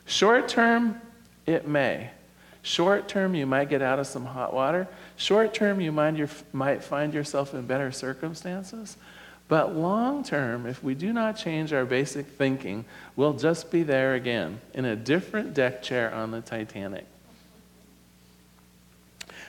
Short 0.06 0.48
term, 0.48 1.00
it 1.46 1.68
may. 1.68 2.12
Short 2.62 3.08
term, 3.08 3.36
you 3.36 3.46
might 3.46 3.70
get 3.70 3.82
out 3.82 4.00
of 4.00 4.08
some 4.08 4.26
hot 4.26 4.54
water. 4.54 4.88
Short 5.16 5.54
term, 5.54 5.80
you 5.80 5.92
might, 5.92 6.84
find 6.84 7.14
yourself 7.14 7.54
in 7.54 7.66
better 7.66 7.92
circumstances. 7.92 8.98
But 9.48 9.76
long 9.76 10.24
term, 10.24 10.66
if 10.66 10.84
we 10.84 10.94
do 10.94 11.12
not 11.12 11.38
change 11.38 11.74
our 11.74 11.86
basic 11.86 12.28
thinking, 12.28 12.86
we'll 13.16 13.34
just 13.34 13.72
be 13.72 13.84
there 13.84 14.14
again 14.14 14.60
in 14.74 14.86
a 14.86 14.96
different 14.96 15.54
deck 15.54 15.82
chair 15.82 16.14
on 16.14 16.32
the 16.32 16.42
Titanic. 16.42 17.06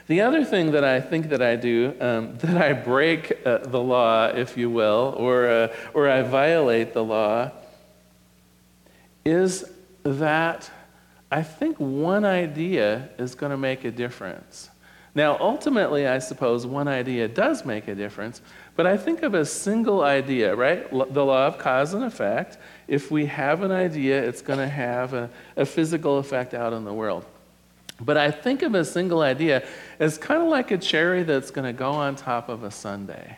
The 0.07 0.21
other 0.21 0.43
thing 0.43 0.71
that 0.71 0.83
I 0.83 0.99
think 0.99 1.29
that 1.29 1.41
I 1.41 1.55
do, 1.55 1.93
um, 1.99 2.37
that 2.41 2.61
I 2.61 2.73
break 2.73 3.45
uh, 3.45 3.59
the 3.59 3.81
law, 3.81 4.27
if 4.27 4.57
you 4.57 4.69
will, 4.69 5.13
or, 5.17 5.47
uh, 5.47 5.75
or 5.93 6.09
I 6.09 6.21
violate 6.21 6.93
the 6.93 7.03
law, 7.03 7.51
is 9.23 9.65
that 10.03 10.69
I 11.31 11.43
think 11.43 11.77
one 11.77 12.25
idea 12.25 13.09
is 13.17 13.35
going 13.35 13.51
to 13.51 13.57
make 13.57 13.85
a 13.85 13.91
difference. 13.91 14.69
Now, 15.13 15.37
ultimately, 15.39 16.07
I 16.07 16.19
suppose 16.19 16.65
one 16.65 16.87
idea 16.87 17.27
does 17.27 17.65
make 17.65 17.87
a 17.87 17.95
difference, 17.95 18.41
but 18.75 18.87
I 18.87 18.95
think 18.95 19.23
of 19.23 19.33
a 19.33 19.45
single 19.45 20.03
idea, 20.03 20.55
right? 20.55 20.89
The 20.89 21.25
law 21.25 21.47
of 21.47 21.57
cause 21.57 21.93
and 21.93 22.03
effect. 22.03 22.57
If 22.87 23.11
we 23.11 23.25
have 23.25 23.61
an 23.61 23.71
idea, 23.71 24.23
it's 24.23 24.41
going 24.41 24.59
to 24.59 24.67
have 24.67 25.13
a, 25.13 25.29
a 25.57 25.65
physical 25.65 26.17
effect 26.17 26.53
out 26.53 26.71
in 26.71 26.85
the 26.85 26.93
world. 26.93 27.25
But 28.01 28.17
I 28.17 28.31
think 28.31 28.63
of 28.63 28.73
a 28.73 28.83
single 28.83 29.21
idea 29.21 29.65
as 29.99 30.17
kind 30.17 30.41
of 30.41 30.49
like 30.49 30.71
a 30.71 30.77
cherry 30.77 31.23
that's 31.23 31.51
going 31.51 31.65
to 31.65 31.73
go 31.73 31.91
on 31.91 32.15
top 32.15 32.49
of 32.49 32.63
a 32.63 32.71
sundae. 32.71 33.37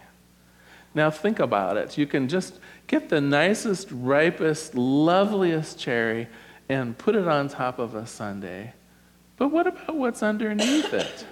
Now, 0.95 1.09
think 1.09 1.39
about 1.39 1.75
it. 1.77 1.97
You 1.97 2.07
can 2.07 2.27
just 2.27 2.59
get 2.87 3.09
the 3.09 3.19
nicest, 3.19 3.89
ripest, 3.91 4.75
loveliest 4.75 5.79
cherry 5.79 6.27
and 6.69 6.97
put 6.97 7.15
it 7.15 7.27
on 7.27 7.49
top 7.49 7.79
of 7.79 7.95
a 7.95 8.05
sundae. 8.05 8.71
But 9.37 9.49
what 9.49 9.67
about 9.67 9.95
what's 9.95 10.23
underneath 10.23 10.93
it? 10.93 11.25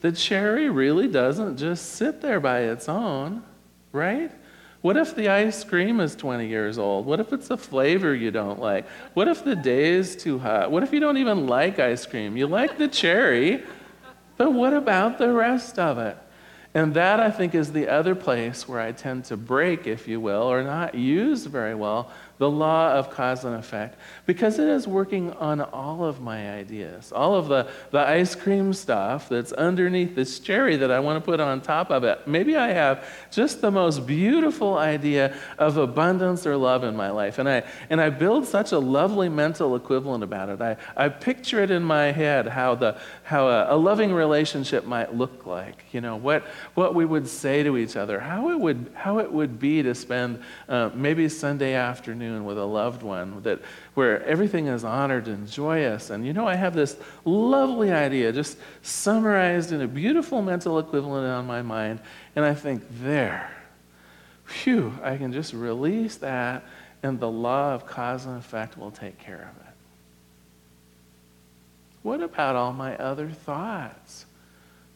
The 0.00 0.12
cherry 0.12 0.68
really 0.68 1.08
doesn't 1.08 1.56
just 1.56 1.92
sit 1.92 2.20
there 2.20 2.40
by 2.40 2.60
its 2.60 2.88
own, 2.88 3.42
right? 3.92 4.30
What 4.84 4.98
if 4.98 5.14
the 5.14 5.30
ice 5.30 5.64
cream 5.64 5.98
is 5.98 6.14
20 6.14 6.46
years 6.46 6.76
old? 6.76 7.06
What 7.06 7.18
if 7.18 7.32
it's 7.32 7.48
a 7.48 7.56
flavor 7.56 8.14
you 8.14 8.30
don't 8.30 8.60
like? 8.60 8.86
What 9.14 9.28
if 9.28 9.42
the 9.42 9.56
day 9.56 9.94
is 9.94 10.14
too 10.14 10.38
hot? 10.38 10.70
What 10.70 10.82
if 10.82 10.92
you 10.92 11.00
don't 11.00 11.16
even 11.16 11.46
like 11.46 11.78
ice 11.78 12.04
cream? 12.04 12.36
You 12.36 12.46
like 12.46 12.76
the 12.76 12.86
cherry, 12.86 13.62
but 14.36 14.52
what 14.52 14.74
about 14.74 15.16
the 15.16 15.32
rest 15.32 15.78
of 15.78 15.96
it? 15.96 16.18
And 16.74 16.92
that, 16.92 17.18
I 17.18 17.30
think, 17.30 17.54
is 17.54 17.72
the 17.72 17.88
other 17.88 18.14
place 18.14 18.68
where 18.68 18.78
I 18.78 18.92
tend 18.92 19.24
to 19.26 19.38
break, 19.38 19.86
if 19.86 20.06
you 20.06 20.20
will, 20.20 20.42
or 20.42 20.62
not 20.62 20.94
use 20.94 21.46
very 21.46 21.74
well 21.74 22.10
the 22.44 22.50
law 22.50 22.92
of 22.92 23.08
cause 23.08 23.46
and 23.46 23.54
effect 23.54 23.98
because 24.26 24.58
it 24.58 24.68
is 24.68 24.86
working 24.86 25.32
on 25.32 25.62
all 25.62 26.04
of 26.04 26.20
my 26.20 26.52
ideas. 26.52 27.10
All 27.10 27.34
of 27.34 27.48
the, 27.48 27.70
the 27.90 28.00
ice 28.00 28.34
cream 28.34 28.74
stuff 28.74 29.30
that's 29.30 29.52
underneath 29.52 30.14
this 30.14 30.38
cherry 30.40 30.76
that 30.76 30.90
I 30.90 31.00
want 31.00 31.16
to 31.16 31.24
put 31.24 31.40
on 31.40 31.62
top 31.62 31.88
of 31.88 32.04
it. 32.04 32.28
Maybe 32.28 32.54
I 32.54 32.68
have 32.68 33.08
just 33.30 33.62
the 33.62 33.70
most 33.70 34.06
beautiful 34.06 34.76
idea 34.76 35.34
of 35.56 35.78
abundance 35.78 36.46
or 36.46 36.54
love 36.58 36.84
in 36.84 36.94
my 36.94 37.08
life. 37.08 37.38
And 37.38 37.48
I, 37.48 37.62
and 37.88 37.98
I 37.98 38.10
build 38.10 38.46
such 38.46 38.72
a 38.72 38.78
lovely 38.78 39.30
mental 39.30 39.74
equivalent 39.74 40.22
about 40.22 40.50
it. 40.50 40.60
I, 40.60 40.76
I 40.94 41.08
picture 41.08 41.62
it 41.62 41.70
in 41.70 41.82
my 41.82 42.12
head 42.12 42.46
how, 42.46 42.74
the, 42.74 42.98
how 43.22 43.48
a, 43.48 43.74
a 43.74 43.76
loving 43.78 44.12
relationship 44.12 44.84
might 44.84 45.14
look 45.14 45.46
like. 45.46 45.84
You 45.92 46.02
know, 46.02 46.16
what, 46.16 46.44
what 46.74 46.94
we 46.94 47.06
would 47.06 47.26
say 47.26 47.62
to 47.62 47.78
each 47.78 47.96
other, 47.96 48.20
how 48.20 48.50
it 48.50 48.60
would, 48.60 48.92
how 48.94 49.18
it 49.20 49.32
would 49.32 49.58
be 49.58 49.82
to 49.82 49.94
spend 49.94 50.42
uh, 50.68 50.90
maybe 50.94 51.26
Sunday 51.30 51.72
afternoon 51.72 52.33
afternoon 52.34 52.44
with 52.46 52.58
a 52.58 52.64
loved 52.64 53.02
one 53.02 53.42
that 53.42 53.60
where 53.94 54.22
everything 54.24 54.66
is 54.66 54.84
honored 54.84 55.28
and 55.28 55.48
joyous. 55.50 56.10
And 56.10 56.26
you 56.26 56.32
know, 56.32 56.46
I 56.46 56.56
have 56.56 56.74
this 56.74 56.96
lovely 57.24 57.92
idea 57.92 58.32
just 58.32 58.58
summarized 58.82 59.72
in 59.72 59.80
a 59.80 59.88
beautiful 59.88 60.42
mental 60.42 60.78
equivalent 60.78 61.26
on 61.26 61.46
my 61.46 61.62
mind, 61.62 62.00
and 62.34 62.44
I 62.44 62.54
think, 62.54 62.82
there, 63.02 63.50
phew, 64.44 64.92
I 65.02 65.16
can 65.16 65.32
just 65.32 65.52
release 65.52 66.16
that, 66.16 66.64
and 67.02 67.20
the 67.20 67.30
law 67.30 67.74
of 67.74 67.86
cause 67.86 68.26
and 68.26 68.38
effect 68.38 68.76
will 68.76 68.90
take 68.90 69.18
care 69.18 69.50
of 69.54 69.66
it. 69.66 69.74
What 72.02 72.20
about 72.20 72.56
all 72.56 72.72
my 72.72 72.96
other 72.96 73.30
thoughts? 73.30 74.26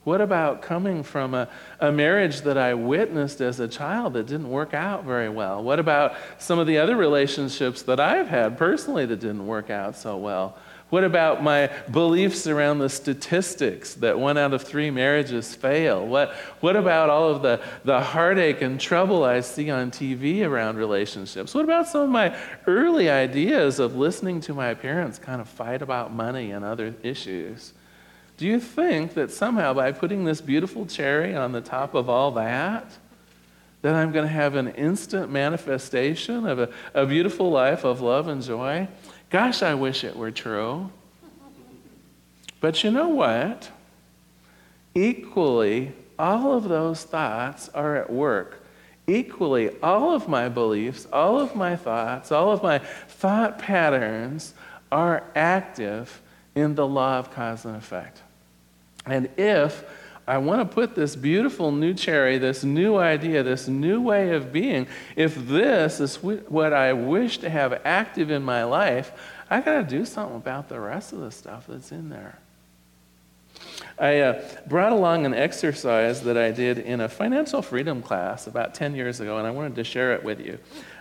What 0.09 0.23
about 0.23 0.63
coming 0.63 1.03
from 1.03 1.35
a, 1.35 1.49
a 1.81 1.93
marriage 1.93 2.41
that 2.41 2.57
I 2.57 2.73
witnessed 2.73 3.43
as 3.43 3.61
a 3.61 3.69
child 3.69 4.15
that 4.15 4.27
didn't 4.27 4.49
work 4.49 4.73
out 4.73 5.05
very 5.05 5.29
well? 5.29 5.63
What 5.63 5.79
about 5.79 6.15
some 6.39 6.59
of 6.59 6.67
the 6.67 6.79
other 6.79 6.97
relationships 6.97 7.83
that 7.83 8.01
I've 8.01 8.27
had 8.27 8.57
personally 8.57 9.05
that 9.05 9.21
didn't 9.21 9.47
work 9.47 9.69
out 9.69 9.97
so 9.97 10.17
well? 10.17 10.57
What 10.89 11.05
about 11.05 11.43
my 11.43 11.71
beliefs 11.91 12.47
around 12.47 12.79
the 12.79 12.89
statistics 12.89 13.93
that 13.97 14.19
one 14.19 14.39
out 14.39 14.55
of 14.55 14.63
three 14.63 14.91
marriages 14.91 15.55
fail? 15.55 16.07
What, 16.07 16.33
what 16.61 16.75
about 16.75 17.11
all 17.11 17.29
of 17.29 17.43
the, 17.43 17.61
the 17.85 18.01
heartache 18.01 18.63
and 18.63 18.81
trouble 18.81 19.25
I 19.25 19.41
see 19.41 19.69
on 19.69 19.91
TV 19.91 20.43
around 20.43 20.79
relationships? 20.79 21.55
What 21.55 21.65
about 21.65 21.87
some 21.87 22.01
of 22.01 22.09
my 22.09 22.35
early 22.67 23.11
ideas 23.11 23.79
of 23.79 23.95
listening 23.95 24.41
to 24.41 24.55
my 24.55 24.73
parents 24.73 25.19
kind 25.19 25.43
of 25.43 25.51
fight 25.51 25.83
about 25.83 26.15
money 26.15 26.53
and 26.53 26.65
other 26.65 26.95
issues? 27.03 27.75
Do 28.39 28.47
you 28.47 28.61
think 28.61 29.15
that 29.15 29.33
somehow 29.33 29.75
by 29.75 29.91
putting 29.91 30.25
this 30.25 30.41
beautiful 30.41 30.87
cherry 30.87 31.35
on 31.35 31.51
the 31.51 31.61
top 31.61 31.95
of 31.95 32.09
all 32.09 32.31
that, 32.33 32.87
that 33.83 33.97
I'm 33.97 34.13
going 34.13 34.27
to 34.27 34.33
have 34.33 34.55
an 34.55 34.69
instant 34.69 35.29
manifestation 35.31 36.47
of 36.47 36.61
a, 36.61 36.69
a 36.95 37.05
beautiful 37.05 37.51
life 37.51 37.85
of 37.85 38.01
love 38.01 38.29
and 38.29 38.41
joy? 38.41 38.87
Gosh, 39.29 39.61
I 39.61 39.75
wish 39.75 40.05
it 40.05 40.17
were 40.17 40.31
true. 40.31 40.89
But 42.61 42.85
you 42.85 42.93
know 42.93 43.09
what? 43.09 43.71
Equally, 44.95 45.93
all 46.17 46.57
of 46.57 46.69
those 46.69 47.03
thoughts 47.03 47.69
are 47.71 47.97
at 47.97 48.09
work. 48.09 48.65
Equally, 49.09 49.71
all 49.81 50.15
of 50.15 50.29
my 50.29 50.49
beliefs, 50.49 51.09
all 51.13 51.41
of 51.41 51.57
my 51.57 51.75
thoughts, 51.75 52.31
all 52.31 52.53
of 52.53 52.63
my 52.63 52.79
thought 52.79 53.59
patterns 53.59 54.55
are 54.93 55.25
active 55.35 56.23
in 56.55 56.77
the 56.77 56.87
law 56.87 57.19
of 57.19 57.33
cause 57.33 57.65
and 57.65 57.75
effect. 57.75 58.23
And 59.11 59.29
if 59.37 59.85
I 60.27 60.37
want 60.39 60.61
to 60.61 60.75
put 60.75 60.95
this 60.95 61.17
beautiful 61.17 61.73
new 61.73 61.95
cherry, 61.95 62.37
this 62.37 62.63
new 62.63 62.97
idea, 62.97 63.43
this 63.43 63.67
new 63.67 64.01
way 64.01 64.35
of 64.35 64.53
being, 64.53 64.87
if 65.17 65.35
this 65.35 66.01
is 66.01 66.17
what 66.17 66.75
I 66.75 66.93
wish 66.93 67.39
to 67.39 67.49
have 67.49 67.81
active 67.85 68.31
in 68.31 68.43
my 68.43 68.65
life, 68.65 69.13
I 69.49 69.63
got 69.63 69.77
to 69.77 69.83
do 69.85 70.05
something 70.05 70.37
about 70.37 70.69
the 70.69 70.79
rest 70.79 71.15
of 71.15 71.21
the 71.21 71.31
stuff 71.31 71.67
that's 71.67 71.93
in 71.93 72.11
there. 72.11 72.39
I 73.99 74.21
uh, 74.21 74.45
brought 74.67 74.93
along 74.93 75.25
an 75.25 75.35
exercise 75.35 76.23
that 76.23 76.37
I 76.37 76.51
did 76.51 76.79
in 76.79 77.01
a 77.01 77.09
financial 77.09 77.63
freedom 77.63 78.03
class 78.03 78.47
about 78.47 78.75
10 78.75 78.95
years 78.95 79.21
ago, 79.21 79.39
and 79.39 79.47
I 79.47 79.51
wanted 79.51 79.75
to 79.77 79.85
share 79.85 80.13
it 80.13 80.23
with 80.23 80.41
you. 80.41 80.59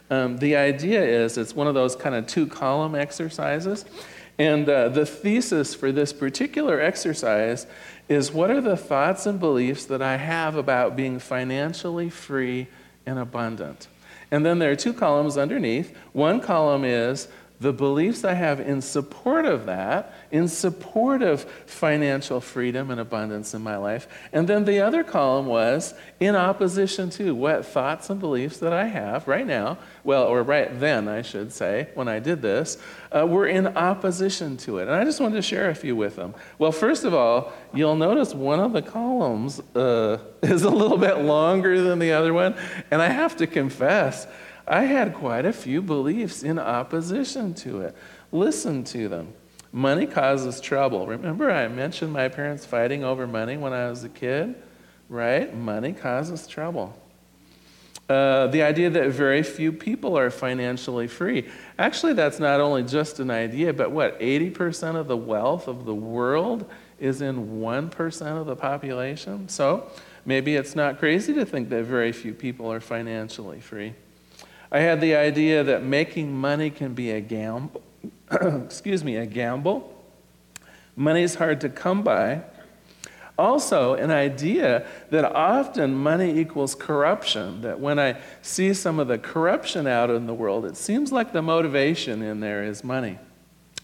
Um, 0.10 0.38
the 0.38 0.56
idea 0.56 1.04
is 1.04 1.38
it's 1.38 1.54
one 1.54 1.68
of 1.68 1.74
those 1.74 1.96
kind 1.96 2.16
of 2.16 2.28
two 2.28 2.48
column 2.48 2.96
exercises. 2.96 3.84
And 4.40 4.70
uh, 4.70 4.90
the 4.90 5.06
thesis 5.06 5.74
for 5.74 5.92
this 5.92 6.14
particular 6.14 6.80
exercise 6.80 7.66
is 8.10 8.32
what 8.32 8.50
are 8.50 8.62
the 8.62 8.78
thoughts 8.78 9.26
and 9.26 9.40
beliefs 9.40 9.86
that 9.86 10.02
I 10.02 10.18
have 10.18 10.56
about 10.56 10.96
being 10.96 11.20
financially 11.20 12.10
free 12.10 12.68
and 13.06 13.20
abundant? 13.20 13.88
And 14.32 14.46
then 14.46 14.60
there 14.60 14.72
are 14.72 14.76
two 14.76 14.94
columns 14.94 15.38
underneath. 15.38 15.96
One 16.14 16.40
column 16.42 16.84
is 16.84 17.28
the 17.60 17.74
beliefs 17.74 18.24
I 18.24 18.34
have 18.34 18.60
in 18.60 18.82
support 18.82 19.46
of 19.46 19.66
that, 19.66 20.14
in 20.30 20.48
support 20.48 21.24
of 21.24 21.42
financial 21.66 22.40
freedom 22.40 22.92
and 22.92 23.00
abundance 23.00 23.56
in 23.56 23.64
my 23.64 23.78
life. 23.78 24.08
And 24.32 24.48
then 24.48 24.66
the 24.66 24.82
other 24.82 25.04
column 25.04 25.48
was 25.48 25.96
in 26.20 26.36
opposition 26.36 27.10
to 27.12 27.34
what 27.34 27.66
thoughts 27.66 28.12
and 28.12 28.20
beliefs 28.20 28.58
that 28.60 28.74
I 28.74 28.86
have 28.86 29.28
right 29.28 29.46
now, 29.46 29.80
well, 30.04 30.26
or 30.26 30.44
right 30.44 30.80
then, 30.80 31.08
I 31.08 31.24
should 31.24 31.52
say, 31.52 31.90
when 31.96 32.08
I 32.08 32.20
did 32.20 32.44
this, 32.44 32.78
uh, 33.16 33.26
were 33.26 33.48
in 33.48 33.68
opposition 33.76 34.58
to 34.58 34.78
it. 34.78 34.84
And 34.84 34.92
I 34.92 35.04
just 35.04 35.20
wanted 35.20 35.36
to 35.36 35.42
share 35.42 35.70
a 35.70 35.76
few 35.76 35.96
with 35.96 36.16
them. 36.16 36.36
Well, 36.60 36.72
first 36.72 37.06
of 37.06 37.14
all, 37.14 37.54
you'll 37.74 37.96
notice 37.96 38.36
one 38.36 38.60
of 38.60 38.74
the 38.74 38.84
columns 38.84 39.60
uh, 39.76 40.20
is 40.44 40.64
a 40.64 40.70
little 40.70 40.98
bit 40.98 41.20
longer 41.20 41.82
than 41.82 41.98
the 41.98 42.12
other 42.12 42.34
one. 42.34 42.56
And 42.92 43.02
I 43.02 43.10
have 43.10 43.36
to 43.38 43.48
confess, 43.48 44.28
I 44.68 44.84
had 44.84 45.14
quite 45.14 45.46
a 45.46 45.54
few 45.54 45.82
beliefs 45.82 46.44
in 46.44 46.60
opposition 46.60 47.54
to 47.56 47.82
it. 47.82 47.96
Listen 48.32 48.84
to 48.86 49.08
them. 49.08 49.34
Money 49.72 50.06
causes 50.06 50.60
trouble. 50.60 51.08
Remember, 51.08 51.52
I 51.52 51.68
mentioned 51.68 52.12
my 52.12 52.28
parents 52.28 52.66
fighting 52.66 53.04
over 53.04 53.28
money 53.28 53.58
when 53.58 53.74
I 53.74 53.90
was 53.90 54.04
a 54.04 54.10
kid? 54.10 54.56
Right? 55.10 55.56
Money 55.56 55.94
causes 55.94 56.48
trouble. 56.48 56.98
Uh, 58.10 58.48
the 58.48 58.62
idea 58.62 58.90
that 58.90 59.10
very 59.10 59.44
few 59.44 59.72
people 59.72 60.18
are 60.18 60.32
financially 60.32 61.08
free. 61.08 61.50
Actually, 61.78 62.14
that's 62.14 62.40
not 62.40 62.62
only 62.62 62.84
just 62.84 63.20
an 63.20 63.30
idea, 63.30 63.74
but 63.74 63.92
what? 63.92 64.20
80% 64.20 64.96
of 64.96 65.08
the 65.08 65.18
wealth 65.18 65.68
of 65.68 65.86
the 65.86 65.96
world 65.96 66.70
is 67.00 67.22
in 67.22 67.60
1% 67.60 68.22
of 68.40 68.48
the 68.48 68.56
population? 68.56 69.50
So 69.50 69.92
maybe 70.26 70.56
it's 70.56 70.76
not 70.76 71.00
crazy 71.00 71.34
to 71.34 71.46
think 71.46 71.70
that 71.70 71.84
very 71.84 72.14
few 72.14 72.34
people 72.34 72.72
are 72.72 72.80
financially 72.80 73.60
free. 73.60 73.94
I 74.72 74.80
had 74.80 75.00
the 75.02 75.16
idea 75.16 75.64
that 75.64 75.84
making 75.84 76.36
money 76.36 76.70
can 76.70 76.94
be 76.94 77.12
a 77.12 77.22
gamble. 77.22 77.82
Excuse 78.32 79.04
me, 79.04 79.16
a 79.16 79.26
gamble. 79.26 79.94
Money 80.96 81.24
is 81.24 81.36
hard 81.36 81.62
to 81.62 81.70
come 81.70 82.04
by. 82.04 82.42
Also, 83.38 83.94
an 83.94 84.10
idea 84.10 84.86
that 85.12 85.24
often 85.24 85.94
money 85.94 86.40
equals 86.40 86.74
corruption, 86.74 87.62
that 87.62 87.80
when 87.80 88.00
I 88.00 88.18
see 88.42 88.74
some 88.74 88.98
of 88.98 89.08
the 89.08 89.20
corruption 89.20 89.86
out 89.86 90.10
in 90.10 90.26
the 90.26 90.34
world, 90.34 90.66
it 90.66 90.76
seems 90.76 91.12
like 91.12 91.34
the 91.34 91.44
motivation 91.44 92.24
in 92.24 92.40
there 92.40 92.64
is 92.64 92.84
money. 92.84 93.20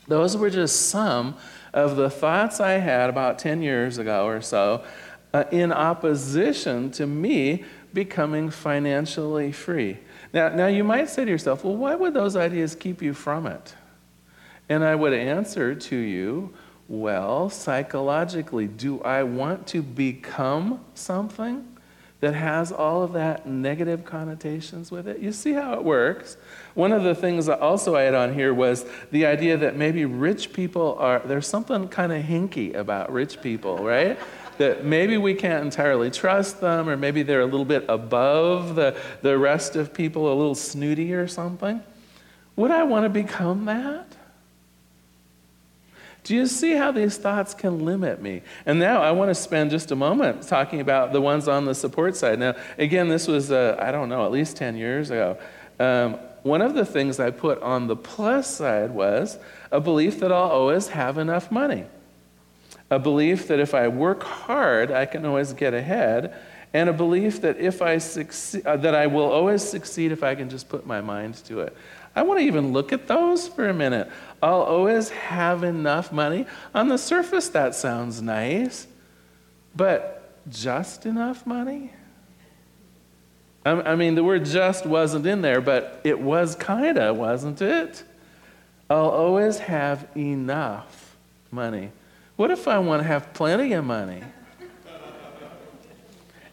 Those 0.08 0.36
were 0.36 0.50
just 0.50 0.90
some 0.90 1.36
of 1.72 1.96
the 1.96 2.10
thoughts 2.10 2.60
I 2.60 2.74
had 2.74 3.10
about 3.10 3.40
10 3.40 3.62
years 3.62 4.00
ago 4.00 4.25
or 4.25 4.42
so 4.42 4.84
uh, 5.34 5.44
in 5.52 5.72
opposition 5.72 6.92
to 6.92 7.06
me 7.06 7.63
becoming 7.94 8.50
financially 8.50 9.52
free. 9.52 10.00
Now, 10.34 10.50
now, 10.50 10.68
you 10.68 10.84
might 10.84 11.10
say 11.10 11.25
to 11.25 11.32
yourself, 11.32 11.63
well, 11.63 11.75
why 11.75 11.94
would 11.94 12.16
those 12.16 12.36
ideas 12.36 12.74
keep 12.74 13.04
you 13.04 13.13
from 13.13 13.46
it? 13.46 13.75
And 14.68 14.84
I 14.84 14.96
would 14.96 15.13
answer 15.13 15.75
to 15.75 15.96
you, 15.96 16.54
well, 16.88 17.50
psychologically, 17.50 18.68
do 18.68 19.00
I 19.02 19.24
want 19.24 19.68
to 19.68 19.84
become 19.84 20.84
something 20.96 21.68
that 22.20 22.34
has 22.34 22.72
all 22.72 23.04
of 23.04 23.13
that 23.13 23.46
negative 23.46 24.06
connotations 24.06 24.90
with 24.90 25.08
it? 25.08 25.20
You 25.20 25.32
see 25.32 25.54
how 25.54 25.74
it 25.74 25.84
works. 25.84 26.38
One 26.74 26.92
of 26.92 27.04
the 27.04 27.13
things 27.13 27.48
also 27.48 27.96
I 27.96 28.02
had 28.04 28.16
on 28.16 28.34
here 28.34 28.54
was 28.54 28.86
the 29.12 29.25
idea 29.25 29.58
that 29.58 29.75
maybe 29.75 30.06
rich 30.06 30.52
people 30.52 30.96
are, 31.00 31.20
there's 31.20 31.48
something 31.48 31.88
kind 31.90 32.12
of 32.12 32.24
hinky 32.24 32.74
about 32.74 33.12
rich 33.12 33.42
people, 33.42 33.78
right? 33.84 34.18
That 34.57 34.86
maybe 34.86 35.17
we 35.17 35.33
can't 35.33 35.63
entirely 35.63 36.12
trust 36.12 36.62
them, 36.62 36.89
or 36.89 36.98
maybe 36.98 37.24
they're 37.24 37.41
a 37.41 37.45
little 37.45 37.65
bit 37.65 37.86
above 37.88 38.75
the, 38.75 38.95
the 39.22 39.38
rest 39.38 39.75
of 39.75 39.93
people, 39.93 40.31
a 40.31 40.36
little 40.36 40.55
snooty 40.55 41.13
or 41.13 41.27
something. 41.27 41.81
Would 42.55 42.72
I 42.72 42.83
want 42.83 43.05
to 43.05 43.10
become 43.10 43.65
that? 43.65 44.07
Do 46.24 46.35
you 46.35 46.48
see 46.48 46.74
how 46.74 46.92
these 46.92 47.18
thoughts 47.18 47.53
can 47.53 47.83
limit 47.83 48.22
me? 48.22 48.44
And 48.66 48.79
now 48.79 49.01
I 49.01 49.11
want 49.11 49.29
to 49.29 49.35
spend 49.35 49.72
just 49.72 49.92
a 49.92 49.96
moment 49.96 50.48
talking 50.48 50.79
about 50.79 51.11
the 51.11 51.20
ones 51.20 51.48
on 51.50 51.66
the 51.66 51.75
support 51.75 52.16
side. 52.16 52.39
Now, 52.39 52.55
again, 52.77 53.09
this 53.09 53.27
was, 53.27 53.51
uh, 53.51 53.77
I 53.79 53.92
don't 53.92 54.07
know, 54.07 54.25
at 54.25 54.31
least 54.31 54.55
10 54.55 54.77
years 54.77 55.09
ago. 55.09 55.37
Um, 55.79 56.13
one 56.44 56.61
of 56.61 56.75
the 56.75 56.85
things 56.85 57.20
I 57.20 57.31
put 57.31 57.61
on 57.61 57.87
the 57.87 57.96
plus 57.96 58.55
side 58.55 58.92
was 58.92 59.37
a 59.72 59.81
belief 59.81 60.20
that 60.20 60.31
I'll 60.31 60.50
always 60.50 60.89
have 60.89 61.18
enough 61.18 61.51
money 61.51 61.85
a 62.94 63.00
belief 63.00 63.48
that 63.48 63.60
if 63.60 63.74
I 63.74 63.88
work 63.88 64.22
hard, 64.24 64.92
I 64.92 65.06
can 65.06 65.25
always 65.25 65.51
get 65.53 65.74
ahead, 65.74 66.36
and 66.74 66.90
a 66.90 66.94
belief 66.94 67.42
that 67.42 67.58
if 67.58 67.82
I 67.82 67.98
succeed, 67.98 68.66
uh, 68.66 68.77
that 68.77 68.94
I 68.94 69.08
will 69.08 69.32
always 69.32 69.64
succeed 69.64 70.12
if 70.12 70.22
I 70.22 70.36
can 70.36 70.50
just 70.50 70.70
put 70.70 70.86
my 70.86 71.01
mind 71.01 71.36
to 71.46 71.62
it. 71.62 71.75
I 72.16 72.22
want 72.22 72.40
to 72.40 72.46
even 72.46 72.72
look 72.72 72.94
at 72.94 73.08
those 73.08 73.48
for 73.48 73.68
a 73.68 73.74
minute. 73.74 74.10
I'll 74.44 74.62
always 74.62 75.10
have 75.10 75.64
enough 75.64 76.12
money. 76.12 76.46
On 76.75 76.88
the 76.88 76.98
surface, 76.98 77.50
that 77.50 77.74
sounds 77.74 78.22
nice, 78.22 78.86
but 79.75 80.36
just 80.50 81.08
enough 81.08 81.48
money? 81.48 81.94
I 83.66 83.96
mean, 83.96 84.16
the 84.16 84.24
word 84.24 84.46
just 84.46 84.86
wasn't 84.86 85.25
in 85.25 85.42
there, 85.42 85.62
but 85.62 86.01
it 86.03 86.20
was 86.20 86.53
kind 86.53 86.98
of, 86.98 87.18
wasn't 87.18 87.62
it? 87.62 88.03
I'll 88.90 89.10
always 89.10 89.58
have 89.58 90.06
enough 90.16 91.16
money. 91.50 91.92
What 92.35 92.51
if 92.51 92.67
I 92.67 92.79
want 92.79 93.01
to 93.01 93.07
have 93.07 93.33
plenty 93.33 93.74
of 93.74 93.85
money? 93.85 94.24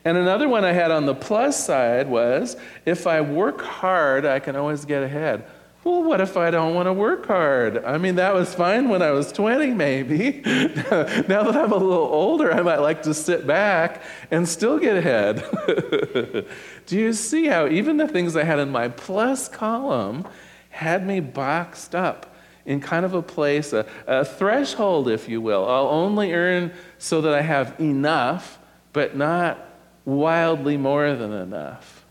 And 0.04 0.16
another 0.16 0.48
one 0.48 0.64
I 0.64 0.72
had 0.72 0.90
on 0.90 1.06
the 1.06 1.14
plus 1.14 1.62
side 1.62 2.08
was 2.08 2.56
if 2.86 3.06
I 3.06 3.20
work 3.20 3.60
hard, 3.60 4.24
I 4.24 4.38
can 4.38 4.56
always 4.56 4.84
get 4.84 5.02
ahead. 5.02 5.44
Well, 5.82 6.02
what 6.02 6.20
if 6.20 6.36
I 6.36 6.50
don't 6.50 6.74
want 6.74 6.86
to 6.86 6.92
work 6.92 7.26
hard? 7.26 7.82
I 7.84 7.96
mean, 7.96 8.16
that 8.16 8.34
was 8.34 8.54
fine 8.54 8.90
when 8.90 9.00
I 9.00 9.12
was 9.12 9.32
20, 9.32 9.68
maybe. 9.72 10.42
now 10.44 11.42
that 11.42 11.56
I'm 11.56 11.72
a 11.72 11.76
little 11.76 12.04
older, 12.04 12.52
I 12.52 12.60
might 12.60 12.80
like 12.80 13.02
to 13.04 13.14
sit 13.14 13.46
back 13.46 14.02
and 14.30 14.46
still 14.46 14.78
get 14.78 14.96
ahead. 14.98 15.42
Do 16.86 16.98
you 16.98 17.14
see 17.14 17.46
how 17.46 17.66
even 17.66 17.96
the 17.96 18.08
things 18.08 18.36
I 18.36 18.44
had 18.44 18.58
in 18.58 18.70
my 18.70 18.88
plus 18.88 19.48
column 19.48 20.28
had 20.68 21.06
me 21.06 21.20
boxed 21.20 21.94
up? 21.94 22.29
In 22.66 22.81
kind 22.81 23.05
of 23.05 23.14
a 23.14 23.23
place, 23.23 23.73
a, 23.73 23.87
a 24.07 24.25
threshold, 24.25 25.09
if 25.09 25.29
you 25.29 25.40
will. 25.40 25.68
I'll 25.68 25.88
only 25.88 26.33
earn 26.33 26.73
so 26.99 27.20
that 27.23 27.35
I 27.35 27.42
have 27.42 27.79
enough, 27.81 28.59
but 28.92 29.16
not 29.16 29.66
wildly 30.05 30.77
more 30.77 31.14
than 31.14 31.33
enough. 31.33 32.05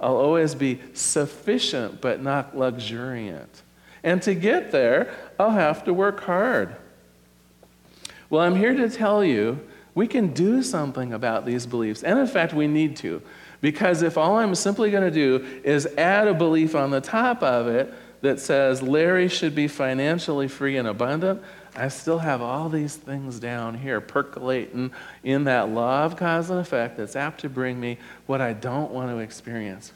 I'll 0.00 0.16
always 0.16 0.54
be 0.54 0.80
sufficient, 0.94 2.00
but 2.00 2.22
not 2.22 2.56
luxuriant. 2.56 3.62
And 4.02 4.22
to 4.22 4.34
get 4.34 4.70
there, 4.70 5.14
I'll 5.38 5.50
have 5.50 5.84
to 5.84 5.92
work 5.92 6.20
hard. 6.20 6.74
Well, 8.30 8.42
I'm 8.42 8.56
here 8.56 8.74
to 8.74 8.88
tell 8.88 9.22
you 9.24 9.60
we 9.94 10.06
can 10.06 10.32
do 10.32 10.62
something 10.62 11.12
about 11.12 11.44
these 11.44 11.66
beliefs. 11.66 12.02
And 12.02 12.18
in 12.18 12.26
fact, 12.26 12.54
we 12.54 12.66
need 12.66 12.96
to. 12.98 13.20
Because 13.60 14.02
if 14.02 14.16
all 14.16 14.38
I'm 14.38 14.54
simply 14.54 14.90
going 14.90 15.02
to 15.02 15.10
do 15.10 15.60
is 15.64 15.86
add 15.98 16.28
a 16.28 16.34
belief 16.34 16.74
on 16.74 16.90
the 16.90 17.00
top 17.00 17.42
of 17.42 17.66
it, 17.66 17.92
that 18.20 18.40
says 18.40 18.82
Larry 18.82 19.28
should 19.28 19.54
be 19.54 19.68
financially 19.68 20.48
free 20.48 20.76
and 20.76 20.86
abundant, 20.86 21.42
I 21.76 21.88
still 21.88 22.18
have 22.18 22.42
all 22.42 22.68
these 22.68 22.96
things 22.96 23.38
down 23.38 23.78
here 23.78 24.00
percolating 24.00 24.90
in 25.22 25.44
that 25.44 25.68
law 25.68 26.04
of 26.04 26.16
cause 26.16 26.50
and 26.50 26.58
effect 26.58 26.96
that's 26.96 27.16
apt 27.16 27.40
to 27.40 27.48
bring 27.48 27.78
me 27.78 27.98
what 28.26 28.40
I 28.40 28.52
don't 28.52 28.90
want 28.90 29.10
to 29.10 29.18
experience. 29.18 29.92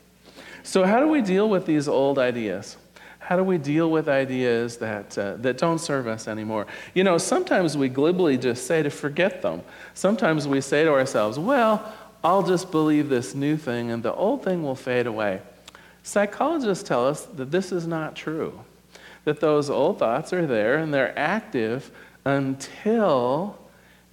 So, 0.62 0.84
how 0.84 1.00
do 1.00 1.08
we 1.08 1.20
deal 1.20 1.48
with 1.48 1.66
these 1.66 1.88
old 1.88 2.18
ideas? 2.18 2.76
How 3.18 3.37
do 3.37 3.42
we 3.42 3.58
deal 3.58 3.90
with 3.90 4.08
ideas 4.08 4.76
that, 4.78 5.16
uh, 5.16 5.37
that 5.38 5.56
don't 5.56 5.78
serve 5.78 6.06
us 6.06 6.28
anymore? 6.28 6.66
You 6.92 7.04
know, 7.04 7.16
sometimes 7.16 7.76
we 7.76 7.88
glibly 7.88 8.37
just 8.37 8.66
say 8.66 8.82
to 8.82 8.90
forget 8.90 9.40
them. 9.40 9.62
Sometimes 9.94 10.46
we 10.46 10.60
say 10.60 10.84
to 10.84 10.90
ourselves, 10.90 11.38
well, 11.38 11.90
I'll 12.22 12.42
just 12.42 12.70
believe 12.70 13.08
this 13.08 13.34
new 13.34 13.56
thing 13.56 13.90
and 13.90 14.02
the 14.02 14.12
old 14.12 14.44
thing 14.44 14.62
will 14.62 14.74
fade 14.74 15.06
away. 15.06 15.40
Psychologists 16.04 16.86
tell 16.86 17.08
us 17.08 17.22
that 17.24 17.50
this 17.50 17.72
is 17.72 17.86
not 17.86 18.14
true, 18.14 18.60
that 19.24 19.40
those 19.40 19.70
old 19.70 19.98
thoughts 19.98 20.34
are 20.34 20.46
there 20.46 20.76
and 20.76 20.92
they're 20.92 21.18
active 21.18 21.90
until 22.24 23.58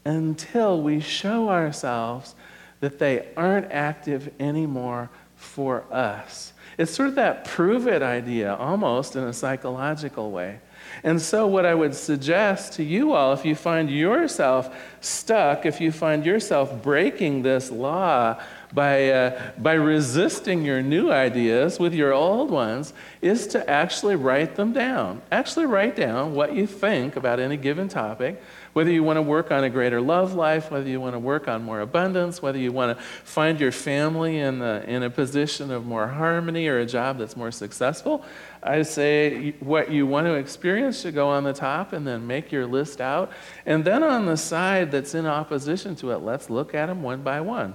until 0.04 0.82
we 0.82 1.00
show 1.00 1.50
ourselves 1.50 2.34
that 2.80 2.98
they 2.98 3.28
aren't 3.38 3.72
active 3.72 4.34
anymore 4.40 5.10
for 5.36 5.84
us. 5.94 6.54
It's 6.78 6.92
sort 6.92 7.10
of 7.10 7.16
that 7.16 7.46
prove 7.46 7.88
it 7.88 8.02
idea, 8.02 8.56
almost 8.56 9.16
in 9.16 9.24
a 9.24 9.34
psychological 9.34 10.32
way. 10.32 10.60
And 11.04 11.20
so, 11.20 11.48
what 11.48 11.66
I 11.66 11.74
would 11.74 11.96
suggest 11.96 12.74
to 12.74 12.84
you 12.84 13.14
all, 13.14 13.34
if 13.34 13.44
you 13.44 13.56
find 13.56 13.90
yourself 13.90 14.76
stuck, 15.00 15.66
if 15.66 15.82
you 15.82 15.92
find 15.92 16.26
yourself 16.26 16.84
breaking 16.84 17.42
this 17.42 17.72
law 17.72 18.40
by, 18.72 19.10
uh, 19.10 19.52
by 19.58 19.74
resisting 19.74 20.64
your 20.64 20.82
new 20.82 21.12
ideas 21.12 21.80
with 21.80 21.94
your 21.94 22.14
old 22.14 22.52
ones, 22.52 22.94
is 23.22 23.48
to 23.48 23.68
actually 23.70 24.16
write 24.16 24.56
them 24.56 24.74
down. 24.74 25.22
Actually, 25.32 25.66
write 25.66 25.96
down 25.96 26.36
what 26.36 26.56
you 26.56 26.68
think 26.68 27.16
about 27.16 27.40
any 27.40 27.58
given 27.58 27.88
topic 27.88 28.42
whether 28.74 28.92
you 28.92 29.04
want 29.04 29.18
to 29.18 29.22
work 29.22 29.52
on 29.52 29.64
a 29.64 29.70
greater 29.70 30.00
love 30.00 30.34
life, 30.34 30.72
whether 30.72 30.88
you 30.88 31.02
want 31.02 31.14
to 31.14 31.20
work 31.20 31.48
on 31.48 31.64
more 31.64 31.82
abundance, 31.82 32.42
whether 32.42 32.58
you 32.58 32.72
want 32.72 32.98
to 32.98 33.04
find 33.04 33.60
your 33.60 33.72
family 33.72 34.40
in 34.40 34.62
a, 34.62 34.84
in 34.88 35.04
a 35.04 35.10
position 35.10 35.72
of 35.72 35.86
more 35.86 36.08
harmony 36.08 36.68
or 36.68 36.80
a 36.80 36.86
job 36.86 37.18
that's 37.18 37.36
more 37.36 37.52
successful, 37.52 38.24
I 38.64 38.84
say 38.84 39.52
what 39.60 39.92
you 39.92 40.06
want 40.06 40.28
to 40.28 40.36
experience 40.36 41.02
should 41.02 41.16
go 41.16 41.30
on 41.30 41.44
the 41.44 41.54
top 41.54 41.94
and 41.94 42.06
then 42.06 42.28
make 42.28 42.52
your 42.52 42.68
list 42.68 43.02
out. 43.02 43.32
And 43.66 43.84
then 43.84 44.04
on 44.04 44.26
the 44.26 44.38
side 44.38 44.92
that's 44.92 45.16
in 45.16 45.26
opposition 45.26 45.96
to 45.98 46.12
it, 46.12 46.18
let's 46.18 46.50
look 46.50 46.76
at 46.76 46.86
them 46.86 47.02
one 47.02 47.24
by 47.24 47.42
one. 47.42 47.74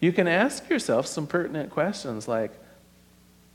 You 0.00 0.12
can 0.12 0.26
ask 0.26 0.68
yourself 0.68 1.06
some 1.06 1.26
pertinent 1.26 1.70
questions 1.70 2.26
like 2.26 2.52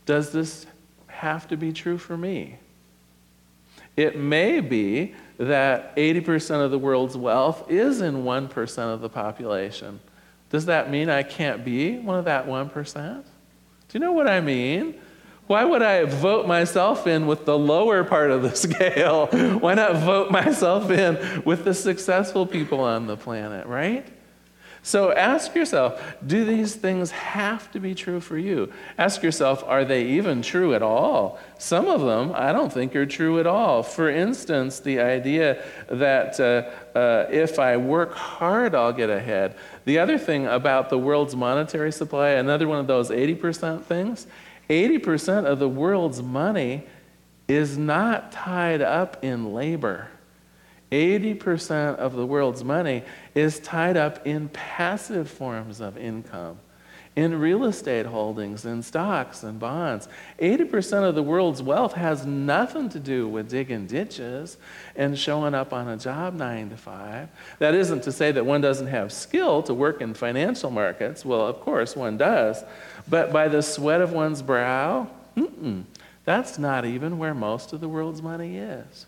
Does 0.06 0.30
this 0.30 0.66
have 1.08 1.48
to 1.48 1.56
be 1.56 1.72
true 1.72 1.98
for 1.98 2.16
me? 2.16 2.58
It 3.96 4.16
may 4.16 4.60
be 4.60 5.14
that 5.38 5.96
80% 5.96 6.64
of 6.64 6.70
the 6.70 6.78
world's 6.78 7.16
wealth 7.16 7.68
is 7.68 8.00
in 8.00 8.22
1% 8.22 8.78
of 8.94 9.00
the 9.00 9.08
population. 9.08 9.98
Does 10.50 10.66
that 10.66 10.90
mean 10.90 11.10
I 11.10 11.24
can't 11.24 11.64
be 11.64 11.98
one 11.98 12.16
of 12.16 12.24
that 12.26 12.46
1%? 12.46 12.94
Do 12.94 13.22
you 13.92 14.00
know 14.00 14.12
what 14.12 14.28
I 14.28 14.40
mean? 14.40 14.94
Why 15.48 15.64
would 15.64 15.82
I 15.82 16.04
vote 16.04 16.46
myself 16.46 17.06
in 17.06 17.26
with 17.26 17.46
the 17.46 17.58
lower 17.58 18.04
part 18.04 18.30
of 18.30 18.42
the 18.42 18.54
scale? 18.66 19.26
Why 19.26 19.74
not 19.74 19.96
vote 19.96 20.30
myself 20.30 20.90
in 20.90 21.42
with 21.44 21.64
the 21.64 21.74
successful 21.74 22.46
people 22.46 22.80
on 22.80 23.06
the 23.06 23.16
planet, 23.16 23.66
right? 23.66 24.06
So 24.82 25.12
ask 25.12 25.54
yourself 25.54 26.00
do 26.26 26.44
these 26.44 26.74
things 26.74 27.10
have 27.10 27.70
to 27.72 27.80
be 27.80 27.94
true 27.94 28.20
for 28.20 28.38
you? 28.38 28.72
Ask 28.96 29.22
yourself 29.22 29.64
are 29.66 29.84
they 29.84 30.04
even 30.04 30.42
true 30.42 30.74
at 30.74 30.82
all? 30.82 31.38
Some 31.58 31.88
of 31.88 32.02
them 32.02 32.32
I 32.34 32.52
don't 32.52 32.72
think 32.72 32.94
are 32.94 33.06
true 33.06 33.40
at 33.40 33.46
all. 33.46 33.82
For 33.82 34.08
instance, 34.08 34.80
the 34.80 35.00
idea 35.00 35.62
that 35.90 36.38
uh, 36.38 36.70
uh, 36.96 37.26
if 37.30 37.58
I 37.58 37.76
work 37.76 38.14
hard, 38.14 38.74
I'll 38.74 38.92
get 38.92 39.10
ahead. 39.10 39.56
The 39.84 39.98
other 39.98 40.18
thing 40.18 40.46
about 40.46 40.90
the 40.90 40.98
world's 40.98 41.34
monetary 41.34 41.92
supply, 41.92 42.30
another 42.30 42.68
one 42.68 42.78
of 42.78 42.86
those 42.86 43.10
80% 43.10 43.84
things, 43.84 44.26
80% 44.68 45.44
of 45.44 45.58
the 45.58 45.68
world's 45.68 46.22
money 46.22 46.86
is 47.46 47.78
not 47.78 48.30
tied 48.32 48.82
up 48.82 49.24
in 49.24 49.54
labor. 49.54 50.08
80% 50.92 51.96
of 51.96 52.14
the 52.14 52.26
world's 52.26 52.64
money 52.64 53.02
is 53.34 53.58
tied 53.60 53.96
up 53.96 54.26
in 54.26 54.48
passive 54.50 55.30
forms 55.30 55.80
of 55.80 55.96
income, 55.96 56.58
in 57.18 57.36
real 57.36 57.64
estate 57.64 58.06
holdings, 58.06 58.64
in 58.64 58.80
stocks 58.80 59.42
and 59.42 59.58
bonds. 59.58 60.08
80% 60.38 61.02
of 61.02 61.16
the 61.16 61.22
world's 61.22 61.60
wealth 61.60 61.94
has 61.94 62.24
nothing 62.24 62.88
to 62.90 63.00
do 63.00 63.26
with 63.26 63.50
digging 63.50 63.88
ditches 63.88 64.56
and 64.94 65.18
showing 65.18 65.52
up 65.52 65.72
on 65.72 65.88
a 65.88 65.96
job 65.96 66.34
nine 66.34 66.70
to 66.70 66.76
five. 66.76 67.28
That 67.58 67.74
isn't 67.74 68.04
to 68.04 68.12
say 68.12 68.30
that 68.30 68.46
one 68.46 68.60
doesn't 68.60 68.86
have 68.86 69.12
skill 69.12 69.64
to 69.64 69.74
work 69.74 70.00
in 70.00 70.14
financial 70.14 70.70
markets. 70.70 71.24
Well, 71.24 71.44
of 71.44 71.58
course, 71.58 71.96
one 71.96 72.18
does. 72.18 72.62
But 73.08 73.32
by 73.32 73.48
the 73.48 73.62
sweat 73.62 74.00
of 74.00 74.12
one's 74.12 74.40
brow, 74.40 75.10
that's 76.24 76.56
not 76.56 76.84
even 76.84 77.18
where 77.18 77.34
most 77.34 77.72
of 77.72 77.80
the 77.80 77.88
world's 77.88 78.22
money 78.22 78.58
is. 78.58 79.06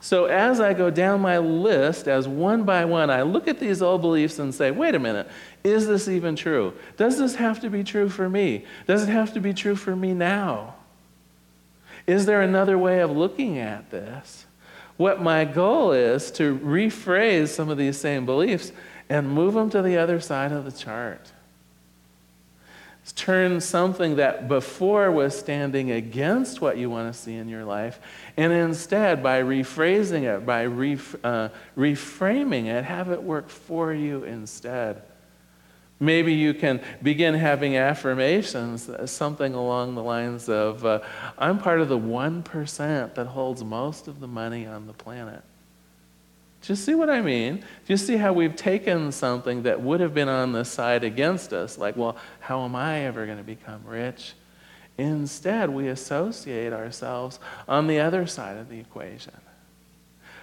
So 0.00 0.26
as 0.26 0.60
I 0.60 0.74
go 0.74 0.90
down 0.90 1.20
my 1.20 1.38
list, 1.38 2.06
as 2.06 2.28
one 2.28 2.62
by 2.62 2.84
one, 2.84 3.10
I 3.10 3.22
look 3.22 3.48
at 3.48 3.58
these 3.58 3.82
old 3.82 4.00
beliefs 4.00 4.38
and 4.38 4.54
say, 4.54 4.70
wait 4.70 4.94
a 4.94 4.98
minute, 4.98 5.28
is 5.64 5.86
this 5.86 6.08
even 6.08 6.36
true? 6.36 6.72
Does 6.96 7.18
this 7.18 7.34
have 7.34 7.60
to 7.60 7.70
be 7.70 7.82
true 7.82 8.08
for 8.08 8.28
me? 8.28 8.64
Does 8.86 9.02
it 9.02 9.08
have 9.08 9.32
to 9.34 9.40
be 9.40 9.52
true 9.52 9.74
for 9.74 9.96
me 9.96 10.14
now? 10.14 10.74
Is 12.06 12.26
there 12.26 12.40
another 12.40 12.78
way 12.78 13.00
of 13.00 13.10
looking 13.10 13.58
at 13.58 13.90
this? 13.90 14.46
What 14.96 15.20
my 15.20 15.44
goal 15.44 15.92
is 15.92 16.30
to 16.32 16.58
rephrase 16.58 17.48
some 17.48 17.68
of 17.68 17.78
these 17.78 17.98
same 17.98 18.24
beliefs 18.24 18.72
and 19.08 19.28
move 19.28 19.54
them 19.54 19.70
to 19.70 19.82
the 19.82 19.96
other 19.96 20.20
side 20.20 20.52
of 20.52 20.64
the 20.64 20.72
chart 20.72 21.32
turn 23.12 23.60
something 23.60 24.16
that 24.16 24.48
before 24.48 25.10
was 25.10 25.38
standing 25.38 25.90
against 25.90 26.60
what 26.60 26.76
you 26.76 26.90
want 26.90 27.12
to 27.12 27.18
see 27.18 27.34
in 27.34 27.48
your 27.48 27.64
life, 27.64 28.00
and 28.38 28.52
instead, 28.52 29.20
by 29.20 29.42
rephrasing 29.42 30.22
it, 30.22 30.46
by 30.46 30.66
uh, 30.66 31.48
reframing 31.76 32.66
it, 32.66 32.84
have 32.84 33.10
it 33.10 33.20
work 33.20 33.48
for 33.48 33.92
you 33.92 34.22
instead. 34.22 35.02
Maybe 35.98 36.34
you 36.34 36.54
can 36.54 36.80
begin 37.02 37.34
having 37.34 37.76
affirmations, 37.76 38.88
uh, 38.88 39.08
something 39.08 39.54
along 39.54 39.96
the 39.96 40.04
lines 40.04 40.48
of 40.48 40.86
uh, 40.86 41.00
I'm 41.36 41.58
part 41.58 41.80
of 41.80 41.88
the 41.88 41.98
1% 41.98 43.14
that 43.16 43.26
holds 43.26 43.64
most 43.64 44.06
of 44.06 44.20
the 44.20 44.28
money 44.28 44.66
on 44.66 44.86
the 44.86 44.92
planet. 44.92 45.42
Do 46.62 46.72
you 46.72 46.76
see 46.76 46.94
what 46.94 47.10
I 47.10 47.20
mean? 47.20 47.56
Do 47.56 47.92
you 47.92 47.96
see 47.96 48.16
how 48.16 48.32
we've 48.32 48.54
taken 48.54 49.10
something 49.10 49.64
that 49.64 49.80
would 49.80 49.98
have 49.98 50.14
been 50.14 50.28
on 50.28 50.52
the 50.52 50.64
side 50.64 51.02
against 51.02 51.52
us, 51.52 51.76
like, 51.76 51.96
well, 51.96 52.16
how 52.38 52.64
am 52.64 52.76
I 52.76 53.00
ever 53.00 53.26
going 53.26 53.38
to 53.38 53.44
become 53.44 53.82
rich? 53.84 54.34
Instead, 54.98 55.70
we 55.70 55.86
associate 55.88 56.72
ourselves 56.72 57.38
on 57.68 57.86
the 57.86 58.00
other 58.00 58.26
side 58.26 58.56
of 58.56 58.68
the 58.68 58.80
equation. 58.80 59.32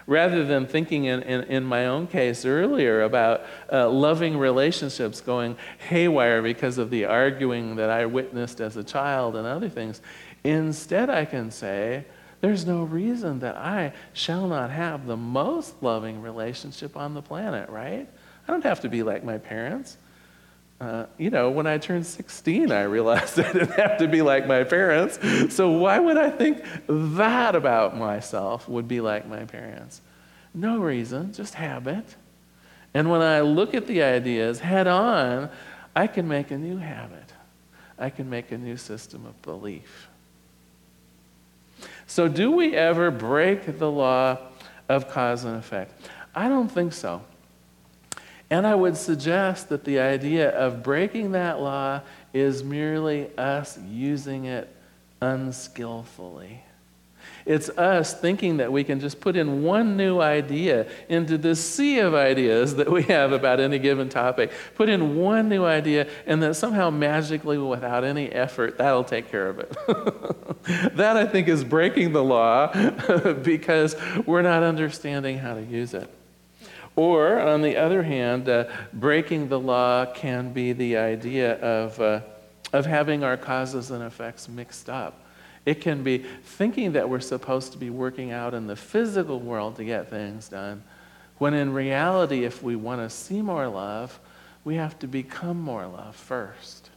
Rather 0.07 0.45
than 0.45 0.65
thinking 0.65 1.05
in, 1.05 1.21
in, 1.23 1.43
in 1.43 1.63
my 1.63 1.87
own 1.87 2.07
case 2.07 2.45
earlier 2.45 3.01
about 3.01 3.43
uh, 3.71 3.89
loving 3.89 4.37
relationships 4.37 5.19
going 5.19 5.57
haywire 5.89 6.41
because 6.41 6.77
of 6.77 6.89
the 6.89 7.05
arguing 7.05 7.75
that 7.75 7.89
I 7.89 8.05
witnessed 8.05 8.61
as 8.61 8.77
a 8.77 8.83
child 8.83 9.35
and 9.35 9.45
other 9.45 9.67
things, 9.67 10.01
instead 10.43 11.09
I 11.09 11.25
can 11.25 11.51
say, 11.51 12.05
there's 12.39 12.65
no 12.65 12.83
reason 12.83 13.39
that 13.39 13.55
I 13.57 13.93
shall 14.13 14.47
not 14.47 14.69
have 14.69 15.07
the 15.07 15.17
most 15.17 15.81
loving 15.81 16.21
relationship 16.21 16.95
on 16.95 17.15
the 17.15 17.21
planet, 17.21 17.69
right? 17.69 18.07
I 18.47 18.51
don't 18.51 18.63
have 18.63 18.81
to 18.81 18.89
be 18.89 19.01
like 19.01 19.23
my 19.23 19.39
parents. 19.39 19.97
Uh, 20.79 21.05
you 21.17 21.29
know, 21.29 21.49
when 21.49 21.67
I 21.67 21.77
turned 21.77 22.05
16, 22.05 22.71
I 22.71 22.83
realized 22.83 23.39
I 23.39 23.51
didn't 23.51 23.71
have 23.71 23.97
to 23.99 24.07
be 24.07 24.21
like 24.21 24.45
my 24.45 24.63
parents. 24.63 25.19
So, 25.55 25.71
why 25.71 25.99
would 25.99 26.17
I 26.17 26.29
think 26.29 26.63
that 26.87 27.55
about 27.55 27.97
myself 27.97 28.67
would 28.67 28.87
be 28.87 29.01
like 29.01 29.27
my 29.27 29.45
parents? 29.45 30.01
No 30.53 30.79
reason, 30.79 31.33
just 31.33 31.53
habit. 31.53 32.15
And 32.93 33.09
when 33.09 33.21
I 33.21 33.41
look 33.41 33.73
at 33.73 33.87
the 33.87 34.03
ideas 34.03 34.59
head 34.59 34.87
on, 34.87 35.49
I 35.95 36.07
can 36.07 36.27
make 36.27 36.51
a 36.51 36.57
new 36.57 36.77
habit. 36.77 37.33
I 37.97 38.09
can 38.09 38.29
make 38.29 38.51
a 38.51 38.57
new 38.57 38.77
system 38.77 39.25
of 39.25 39.41
belief. 39.41 40.09
So, 42.07 42.27
do 42.27 42.51
we 42.51 42.75
ever 42.75 43.11
break 43.11 43.79
the 43.79 43.89
law 43.89 44.37
of 44.89 45.09
cause 45.09 45.45
and 45.45 45.55
effect? 45.55 46.09
I 46.35 46.49
don't 46.49 46.69
think 46.69 46.93
so. 46.93 47.21
And 48.55 48.65
I 48.65 48.73
would 48.73 48.95
suggest 48.95 49.67
that 49.67 49.83
the 49.83 49.99
idea 49.99 50.49
of 50.49 50.81
breaking 50.81 51.33
that 51.33 51.59
law 51.59 51.99
is 52.33 52.63
merely 52.63 53.29
us 53.37 53.77
using 53.85 54.45
it 54.45 54.73
unskillfully. 55.21 56.63
It's 57.45 57.67
us 57.67 58.17
thinking 58.17 58.55
that 58.57 58.71
we 58.71 58.85
can 58.85 59.01
just 59.01 59.19
put 59.19 59.35
in 59.35 59.63
one 59.63 59.97
new 59.97 60.21
idea 60.21 60.87
into 61.09 61.37
the 61.37 61.53
sea 61.53 61.99
of 61.99 62.13
ideas 62.13 62.77
that 62.77 62.89
we 62.89 63.03
have 63.03 63.33
about 63.33 63.59
any 63.59 63.77
given 63.77 64.07
topic. 64.07 64.53
Put 64.75 64.87
in 64.87 65.17
one 65.17 65.49
new 65.49 65.65
idea, 65.65 66.07
and 66.25 66.41
then 66.41 66.53
somehow 66.53 66.89
magically, 66.89 67.57
without 67.57 68.05
any 68.05 68.31
effort, 68.31 68.77
that'll 68.77 69.03
take 69.03 69.29
care 69.29 69.49
of 69.49 69.59
it. 69.59 69.75
that, 70.95 71.17
I 71.17 71.25
think, 71.25 71.49
is 71.49 71.65
breaking 71.65 72.13
the 72.13 72.23
law 72.23 72.71
because 73.43 73.97
we're 74.25 74.43
not 74.43 74.63
understanding 74.63 75.39
how 75.39 75.55
to 75.55 75.61
use 75.61 75.93
it. 75.93 76.09
Or, 76.95 77.39
on 77.39 77.61
the 77.61 77.75
other 77.75 78.03
hand, 78.03 78.47
uh, 78.47 78.65
breaking 78.93 79.49
the 79.49 79.59
law 79.59 80.05
can 80.05 80.53
be 80.53 80.71
the 80.71 80.95
idea 80.95 81.59
of, 81.59 81.99
uh, 81.99 82.21
of 82.71 82.85
having 82.85 83.23
our 83.23 83.35
causes 83.35 83.91
and 83.91 84.01
effects 84.01 84.47
mixed 84.47 84.89
up. 84.89 85.21
It 85.65 85.81
can 85.81 86.03
be 86.03 86.19
thinking 86.43 86.93
that 86.93 87.09
we're 87.09 87.19
supposed 87.19 87.71
to 87.73 87.77
be 87.77 87.89
working 87.89 88.31
out 88.31 88.53
in 88.53 88.67
the 88.67 88.75
physical 88.75 89.39
world 89.39 89.75
to 89.77 89.83
get 89.83 90.09
things 90.09 90.47
done, 90.47 90.83
when 91.37 91.53
in 91.53 91.73
reality, 91.73 92.45
if 92.45 92.63
we 92.63 92.75
want 92.77 93.01
to 93.01 93.09
see 93.09 93.41
more 93.41 93.67
love, 93.67 94.17
we 94.63 94.75
have 94.75 94.97
to 94.99 95.07
become 95.07 95.59
more 95.59 95.85
love 95.85 96.15
first. 96.15 96.91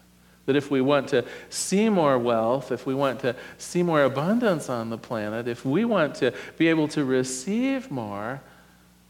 That 0.46 0.54
if 0.54 0.70
we 0.70 0.80
want 0.80 1.08
to 1.08 1.24
see 1.50 1.88
more 1.88 2.18
wealth, 2.18 2.70
if 2.70 2.86
we 2.86 2.94
want 2.94 3.20
to 3.20 3.34
see 3.58 3.82
more 3.82 4.04
abundance 4.04 4.68
on 4.68 4.90
the 4.90 4.96
planet, 4.96 5.48
if 5.48 5.64
we 5.64 5.84
want 5.84 6.14
to 6.16 6.32
be 6.56 6.68
able 6.68 6.88
to 6.88 7.04
receive 7.04 7.90
more, 7.90 8.40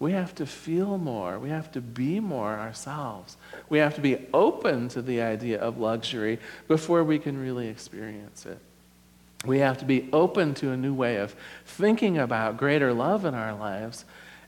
We 0.01 0.13
have 0.13 0.35
to 0.37 0.47
feel 0.47 0.97
more. 0.97 1.39
We 1.39 1.49
have 1.49 1.73
to 1.73 1.81
be 1.81 2.21
more 2.21 2.55
ourselves. 2.55 3.37
We 3.69 3.79
have 3.79 3.97
to 3.97 4.01
be 4.01 4.27
open 4.33 4.89
to 4.91 5.03
the 5.03 5.23
idea 5.23 5.61
of 5.61 5.79
luxury 5.79 6.39
before 6.69 7.03
we 7.03 7.19
can 7.19 7.41
really 7.41 7.67
experience 7.67 8.47
it. 8.47 8.59
We 9.45 9.59
have 9.59 9.79
to 9.79 9.85
be 9.85 10.09
open 10.13 10.55
to 10.55 10.71
a 10.71 10.77
new 10.77 10.95
way 10.95 11.17
of 11.17 11.35
thinking 11.65 12.19
about 12.19 12.57
greater 12.57 12.93
love 12.93 13.25
in 13.25 13.35
our 13.35 13.55
lives 13.55 14.05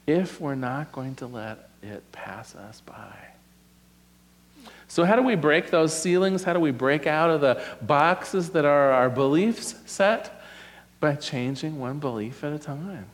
if 0.07 0.41
we're 0.41 0.55
not 0.55 0.93
going 0.93 1.17
to 1.17 1.27
let 1.27 1.71
it 1.83 2.11
pass 2.13 2.55
us 2.55 2.81
by. 2.81 3.17
So, 4.89 5.05
how 5.05 5.15
do 5.15 5.23
we 5.23 5.37
break 5.37 5.71
those 5.71 5.97
ceilings? 5.97 6.43
How 6.43 6.53
do 6.53 6.59
we 6.59 6.73
break 6.73 7.07
out 7.07 7.31
of 7.31 7.41
the 7.41 7.63
boxes 7.81 8.51
that 8.51 8.65
are 8.65 8.91
our 8.91 9.09
beliefs 9.09 9.77
set? 9.87 10.43
By 10.99 11.15
changing 11.15 11.79
one 11.79 11.99
belief 11.99 12.45
at 12.45 12.53
a 12.53 12.59
time 12.59 13.07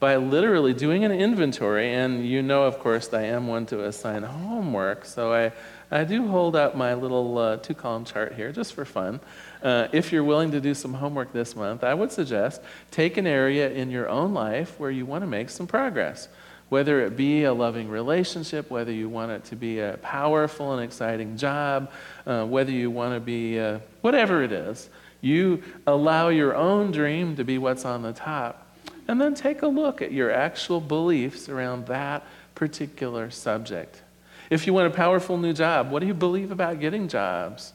by 0.00 0.16
literally 0.16 0.72
doing 0.72 1.04
an 1.04 1.12
inventory. 1.12 1.92
And 1.92 2.24
you 2.26 2.42
know, 2.42 2.64
of 2.64 2.78
course, 2.78 3.12
I 3.12 3.22
am 3.24 3.48
one 3.48 3.66
to 3.66 3.84
assign 3.84 4.22
homework, 4.22 5.04
so 5.04 5.32
I, 5.32 5.52
I 5.90 6.04
do 6.04 6.28
hold 6.28 6.54
up 6.54 6.76
my 6.76 6.94
little 6.94 7.36
uh, 7.36 7.56
two 7.56 7.74
column 7.74 8.04
chart 8.04 8.34
here 8.34 8.52
just 8.52 8.74
for 8.74 8.84
fun. 8.84 9.20
Uh, 9.62 9.88
if 9.92 10.12
you're 10.12 10.24
willing 10.24 10.52
to 10.52 10.60
do 10.60 10.74
some 10.74 10.94
homework 10.94 11.32
this 11.32 11.56
month, 11.56 11.82
I 11.82 11.94
would 11.94 12.12
suggest 12.12 12.62
take 12.90 13.16
an 13.16 13.26
area 13.26 13.70
in 13.70 13.90
your 13.90 14.08
own 14.08 14.34
life 14.34 14.78
where 14.78 14.90
you 14.90 15.04
want 15.04 15.22
to 15.22 15.26
make 15.26 15.50
some 15.50 15.66
progress. 15.66 16.28
Whether 16.68 17.00
it 17.06 17.16
be 17.16 17.44
a 17.44 17.52
loving 17.52 17.88
relationship, 17.88 18.70
whether 18.70 18.92
you 18.92 19.08
want 19.08 19.32
it 19.32 19.44
to 19.46 19.56
be 19.56 19.80
a 19.80 19.98
powerful 20.02 20.74
and 20.74 20.84
exciting 20.84 21.38
job, 21.38 21.90
uh, 22.26 22.44
whether 22.44 22.70
you 22.70 22.90
want 22.90 23.14
to 23.14 23.20
be 23.20 23.58
uh, 23.58 23.78
whatever 24.02 24.42
it 24.42 24.52
is, 24.52 24.90
you 25.22 25.62
allow 25.86 26.28
your 26.28 26.54
own 26.54 26.92
dream 26.92 27.34
to 27.36 27.44
be 27.44 27.56
what's 27.56 27.86
on 27.86 28.02
the 28.02 28.12
top 28.12 28.67
and 29.08 29.18
then 29.18 29.34
take 29.34 29.62
a 29.62 29.66
look 29.66 30.02
at 30.02 30.12
your 30.12 30.30
actual 30.30 30.80
beliefs 30.80 31.48
around 31.48 31.86
that 31.86 32.24
particular 32.54 33.30
subject. 33.30 34.02
If 34.50 34.66
you 34.66 34.74
want 34.74 34.86
a 34.86 34.90
powerful 34.90 35.38
new 35.38 35.52
job, 35.52 35.90
what 35.90 36.00
do 36.00 36.06
you 36.06 36.14
believe 36.14 36.52
about 36.52 36.78
getting 36.78 37.08
jobs? 37.08 37.72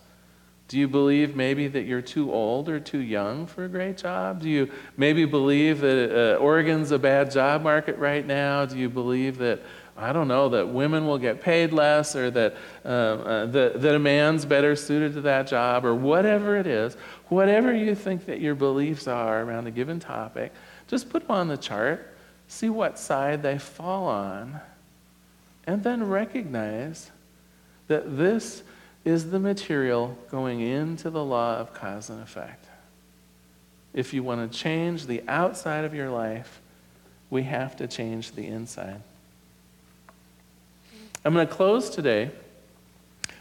Do 0.68 0.80
you 0.80 0.88
believe 0.88 1.36
maybe 1.36 1.68
that 1.68 1.84
you're 1.84 2.02
too 2.02 2.32
old 2.32 2.70
or 2.70 2.80
too 2.80 3.00
young 3.00 3.46
for 3.46 3.66
a 3.66 3.70
great 3.70 3.98
job? 3.98 4.42
Do 4.42 4.50
you 4.50 4.72
maybe 4.96 5.26
believe 5.26 5.82
that 5.82 6.36
uh, 6.36 6.38
Oregon's 6.38 6.92
a 6.92 7.00
bad 7.00 7.32
job 7.32 7.62
market 7.62 7.98
right 7.98 8.26
now? 8.26 8.66
Do 8.66 8.78
you 8.78 8.90
believe 8.90 9.38
that, 9.40 9.62
I 9.98 10.14
don't 10.14 10.28
know, 10.28 10.50
that 10.50 10.70
women 10.70 11.06
will 11.06 11.20
get 11.20 11.42
paid 11.42 11.74
less 11.74 12.16
or 12.16 12.32
that, 12.32 12.56
uh, 12.86 12.88
uh, 12.88 13.46
that, 13.48 13.82
that 13.82 13.96
a 13.96 14.00
man's 14.00 14.46
better 14.46 14.76
suited 14.76 15.14
to 15.14 15.22
that 15.22 15.48
job 15.48 15.86
or 15.86 15.94
whatever 15.94 16.58
it 16.58 16.66
is? 16.66 16.96
Whatever 17.28 17.74
you 17.74 17.94
think 17.94 18.26
that 18.26 18.40
your 18.40 18.56
beliefs 18.56 19.08
are 19.08 19.44
around 19.44 19.68
a 19.68 19.72
given 19.72 20.00
topic, 20.00 20.54
just 20.94 21.10
put 21.10 21.24
them 21.28 21.36
on 21.36 21.48
the 21.48 21.58
chart, 21.58 22.14
see 22.48 22.70
what 22.70 23.00
side 23.00 23.42
they 23.42 23.58
fall 23.58 24.06
on, 24.06 24.62
and 25.66 25.84
then 25.84 26.08
recognize 26.08 27.10
that 27.88 28.16
this 28.16 28.62
is 29.04 29.32
the 29.32 29.40
material 29.40 30.16
going 30.30 30.60
into 30.62 31.10
the 31.10 31.24
law 31.24 31.58
of 31.58 31.74
cause 31.74 32.12
and 32.12 32.22
effect. 32.22 32.68
If 33.96 34.14
you 34.14 34.22
want 34.22 34.52
to 34.52 34.56
change 34.56 35.08
the 35.08 35.24
outside 35.28 35.84
of 35.84 35.96
your 35.96 36.12
life, 36.12 36.62
we 37.32 37.42
have 37.42 37.76
to 37.78 37.88
change 37.88 38.34
the 38.34 38.46
inside. 38.46 39.02
I'm 41.26 41.34
going 41.34 41.48
to 41.48 41.52
close 41.52 41.90
today 41.90 42.30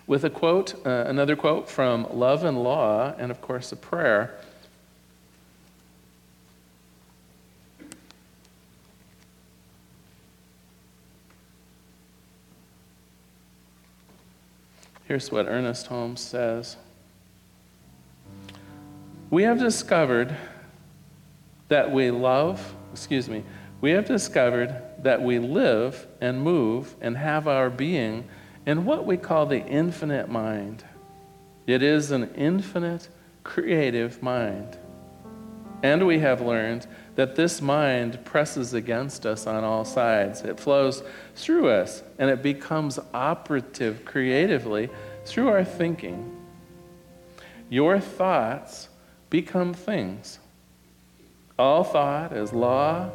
with 0.07 0.25
a 0.25 0.31
quote, 0.31 0.75
uh, 0.87 1.05
another 1.07 1.37
quote 1.37 1.69
from 1.69 2.07
Love 2.19 2.45
and 2.45 2.65
Law, 2.65 3.15
and 3.19 3.31
of 3.31 3.43
course, 3.43 3.73
a 3.73 3.77
prayer. 3.77 4.39
Here's 15.13 15.31
what 15.31 15.45
Ernest 15.47 15.89
Holmes 15.89 16.23
says 16.23 16.79
We 19.29 19.43
have 19.43 19.59
discovered 19.59 20.35
that 21.69 21.91
we 21.93 22.11
love, 22.11 22.75
excuse 22.95 23.29
me, 23.29 23.45
we 23.83 23.91
have 23.91 24.07
discovered 24.07 24.75
that 25.03 25.21
we 25.21 25.39
live 25.39 26.07
and 26.23 26.41
move 26.41 26.97
and 27.03 27.15
have 27.15 27.47
our 27.47 27.69
being 27.69 28.27
in 28.65 28.87
what 28.87 29.05
we 29.05 29.19
call 29.19 29.45
the 29.45 29.63
infinite 29.63 30.31
mind. 30.31 30.83
It 31.67 31.83
is 31.83 32.11
an 32.11 32.33
infinite, 32.35 33.11
creative 33.45 34.23
mind. 34.23 34.79
And 35.83 36.07
we 36.07 36.21
have 36.21 36.41
learned 36.41 36.87
that 37.15 37.37
this 37.37 37.61
mind 37.61 38.25
presses 38.25 38.73
against 38.75 39.27
us 39.27 39.47
on 39.47 39.65
all 39.65 39.85
sides. 39.85 40.43
It 40.43 40.59
flows 40.59 41.03
through 41.35 41.69
us 41.69 42.03
and 42.19 42.31
it 42.31 42.43
becomes 42.43 42.99
operative 43.13 44.05
creatively 44.05 44.89
through 45.25 45.49
our 45.49 45.65
thinking. 45.65 46.37
Your 47.69 48.01
thoughts 48.01 48.89
become 49.31 49.75
things. 49.75 50.39
All 51.59 51.85
thought 51.85 52.33
is 52.33 52.53
law, 52.53 53.11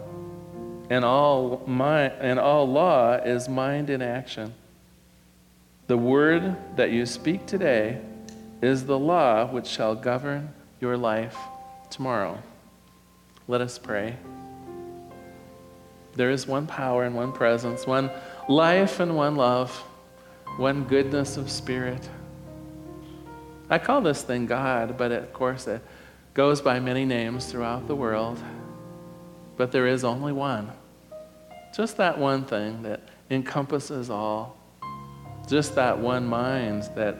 and 0.89 1.03
all, 1.03 1.63
mind, 1.67 2.13
and 2.19 2.39
all 2.39 2.67
law 2.67 3.15
is 3.15 3.49
mind 3.49 3.89
in 3.89 4.01
action. 4.01 4.53
The 5.87 5.97
word 5.97 6.55
that 6.75 6.91
you 6.91 7.05
speak 7.05 7.45
today 7.45 8.01
is 8.61 8.85
the 8.85 8.97
law 8.97 9.45
which 9.45 9.67
shall 9.67 9.95
govern 9.95 10.53
your 10.79 10.97
life 10.97 11.37
tomorrow. 11.89 12.41
Let 13.47 13.61
us 13.61 13.77
pray. 13.77 14.17
There 16.15 16.31
is 16.31 16.47
one 16.47 16.67
power 16.67 17.03
and 17.03 17.15
one 17.15 17.31
presence, 17.31 17.87
one 17.87 18.09
life 18.49 18.99
and 18.99 19.15
one 19.15 19.35
love, 19.35 19.71
one 20.57 20.83
goodness 20.83 21.37
of 21.37 21.49
spirit. 21.49 22.09
I 23.69 23.77
call 23.77 24.01
this 24.01 24.21
thing 24.21 24.47
God, 24.47 24.97
but 24.97 25.11
of 25.11 25.31
course 25.31 25.67
it 25.67 25.81
goes 26.33 26.61
by 26.61 26.79
many 26.79 27.05
names 27.05 27.45
throughout 27.45 27.87
the 27.87 27.95
world. 27.95 28.37
But 29.57 29.71
there 29.71 29.87
is 29.87 30.03
only 30.03 30.33
one. 30.33 30.71
Just 31.75 31.97
that 31.97 32.17
one 32.17 32.45
thing 32.45 32.83
that 32.83 33.01
encompasses 33.29 34.09
all. 34.09 34.57
Just 35.47 35.75
that 35.75 35.99
one 35.99 36.25
mind 36.25 36.89
that 36.95 37.17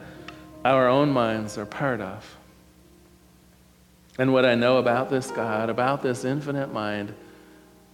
our 0.64 0.88
own 0.88 1.10
minds 1.10 1.56
are 1.56 1.66
part 1.66 2.00
of. 2.00 2.37
And 4.18 4.32
what 4.32 4.44
I 4.44 4.56
know 4.56 4.78
about 4.78 5.08
this 5.08 5.30
God, 5.30 5.70
about 5.70 6.02
this 6.02 6.24
infinite 6.24 6.72
mind, 6.72 7.14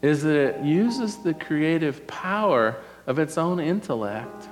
is 0.01 0.23
that 0.23 0.37
it 0.37 0.65
uses 0.65 1.19
the 1.19 1.35
creative 1.35 2.07
power 2.07 2.77
of 3.07 3.19
its 3.19 3.37
own 3.37 3.61
intellect 3.61 4.49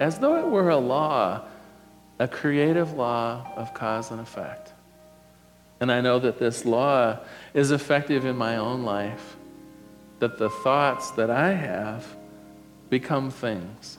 as 0.00 0.18
though 0.18 0.38
it 0.38 0.50
were 0.50 0.70
a 0.70 0.76
law, 0.76 1.42
a 2.18 2.26
creative 2.26 2.94
law 2.94 3.46
of 3.56 3.74
cause 3.74 4.10
and 4.10 4.20
effect. 4.20 4.72
And 5.80 5.92
I 5.92 6.00
know 6.00 6.18
that 6.18 6.38
this 6.38 6.64
law 6.64 7.18
is 7.52 7.72
effective 7.72 8.24
in 8.24 8.36
my 8.36 8.56
own 8.56 8.84
life, 8.84 9.36
that 10.18 10.38
the 10.38 10.48
thoughts 10.48 11.10
that 11.12 11.28
I 11.30 11.52
have 11.52 12.06
become 12.88 13.30
things. 13.30 13.98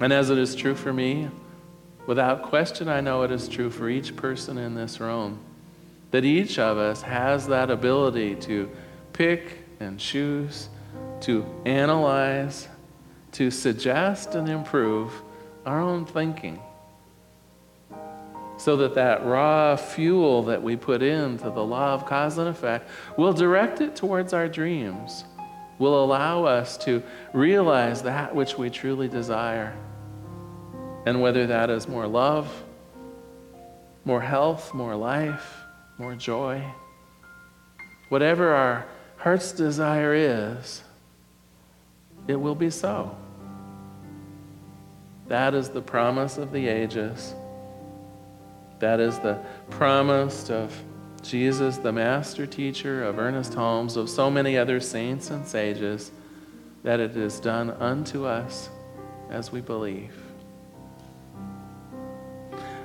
And 0.00 0.12
as 0.12 0.30
it 0.30 0.38
is 0.38 0.54
true 0.54 0.74
for 0.74 0.92
me, 0.92 1.30
without 2.06 2.42
question, 2.42 2.88
I 2.88 3.00
know 3.00 3.22
it 3.22 3.30
is 3.30 3.48
true 3.48 3.70
for 3.70 3.88
each 3.88 4.14
person 4.14 4.58
in 4.58 4.74
this 4.74 5.00
room 5.00 5.40
that 6.14 6.24
each 6.24 6.60
of 6.60 6.78
us 6.78 7.02
has 7.02 7.48
that 7.48 7.72
ability 7.72 8.36
to 8.36 8.70
pick 9.12 9.64
and 9.80 9.98
choose, 9.98 10.68
to 11.20 11.44
analyze, 11.64 12.68
to 13.32 13.50
suggest 13.50 14.36
and 14.36 14.48
improve 14.48 15.10
our 15.66 15.80
own 15.80 16.06
thinking. 16.06 16.60
So 18.58 18.76
that 18.76 18.94
that 18.94 19.26
raw 19.26 19.74
fuel 19.74 20.44
that 20.44 20.62
we 20.62 20.76
put 20.76 21.02
into 21.02 21.50
the 21.50 21.64
law 21.64 21.94
of 21.94 22.06
cause 22.06 22.38
and 22.38 22.46
effect 22.46 22.88
will 23.18 23.32
direct 23.32 23.80
it 23.80 23.96
towards 23.96 24.32
our 24.32 24.46
dreams 24.46 25.24
will 25.80 26.04
allow 26.04 26.44
us 26.44 26.76
to 26.84 27.02
realize 27.32 28.04
that 28.04 28.32
which 28.32 28.56
we 28.56 28.70
truly 28.70 29.08
desire. 29.08 29.76
And 31.06 31.20
whether 31.20 31.48
that 31.48 31.70
is 31.70 31.88
more 31.88 32.06
love 32.06 32.62
more 34.04 34.20
health 34.20 34.72
more 34.74 34.94
life 34.94 35.63
more 35.98 36.14
joy. 36.14 36.64
Whatever 38.08 38.54
our 38.54 38.86
heart's 39.16 39.52
desire 39.52 40.14
is, 40.14 40.82
it 42.26 42.36
will 42.36 42.54
be 42.54 42.70
so. 42.70 43.16
That 45.28 45.54
is 45.54 45.68
the 45.70 45.82
promise 45.82 46.36
of 46.38 46.52
the 46.52 46.68
ages. 46.68 47.34
That 48.80 49.00
is 49.00 49.18
the 49.20 49.38
promise 49.70 50.50
of 50.50 50.74
Jesus, 51.22 51.78
the 51.78 51.92
master 51.92 52.46
teacher, 52.46 53.04
of 53.04 53.18
Ernest 53.18 53.54
Holmes, 53.54 53.96
of 53.96 54.10
so 54.10 54.30
many 54.30 54.58
other 54.58 54.80
saints 54.80 55.30
and 55.30 55.46
sages, 55.46 56.12
that 56.82 57.00
it 57.00 57.16
is 57.16 57.40
done 57.40 57.70
unto 57.70 58.26
us 58.26 58.68
as 59.30 59.50
we 59.50 59.62
believe. 59.62 60.23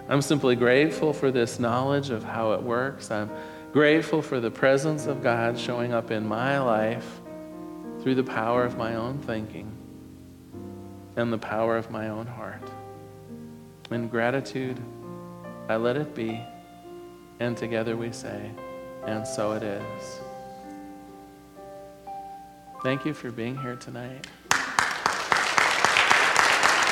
I'm 0.10 0.24
simply 0.24 0.56
grateful 0.56 1.14
for 1.14 1.30
this 1.30 1.60
knowledge 1.60 2.10
of 2.10 2.24
how 2.24 2.54
it 2.54 2.64
works. 2.64 3.12
I'm 3.12 3.30
grateful 3.72 4.24
for 4.24 4.40
the 4.40 4.50
presence 4.50 5.06
of 5.06 5.22
God 5.22 5.60
showing 5.60 5.94
up 5.94 6.10
in 6.10 6.28
my 6.28 6.58
life 6.60 7.22
through 8.02 8.16
the 8.16 8.24
power 8.24 8.64
of 8.64 8.76
my 8.76 8.96
own 8.96 9.20
thinking 9.20 9.72
and 11.16 11.32
the 11.32 11.38
power 11.38 11.78
of 11.78 11.92
my 11.92 12.10
own 12.10 12.26
heart. 12.26 12.68
In 13.92 14.08
gratitude, 14.08 14.80
I 15.68 15.76
let 15.76 15.96
it 15.96 16.16
be, 16.16 16.42
and 17.40 17.56
together 17.56 17.96
we 17.96 18.12
say, 18.12 18.50
and 19.06 19.28
so 19.28 19.52
it 19.52 19.62
is. 19.62 20.20
Thank 22.82 23.06
you 23.06 23.14
for 23.14 23.30
being 23.30 23.56
here 23.58 23.76
tonight. 23.76 24.26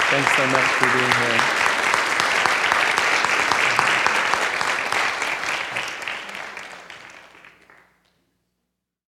Thanks 0.10 0.36
so 0.38 0.46
much 0.48 0.70
for 0.72 0.86
being 0.86 1.12
here. 1.12 1.67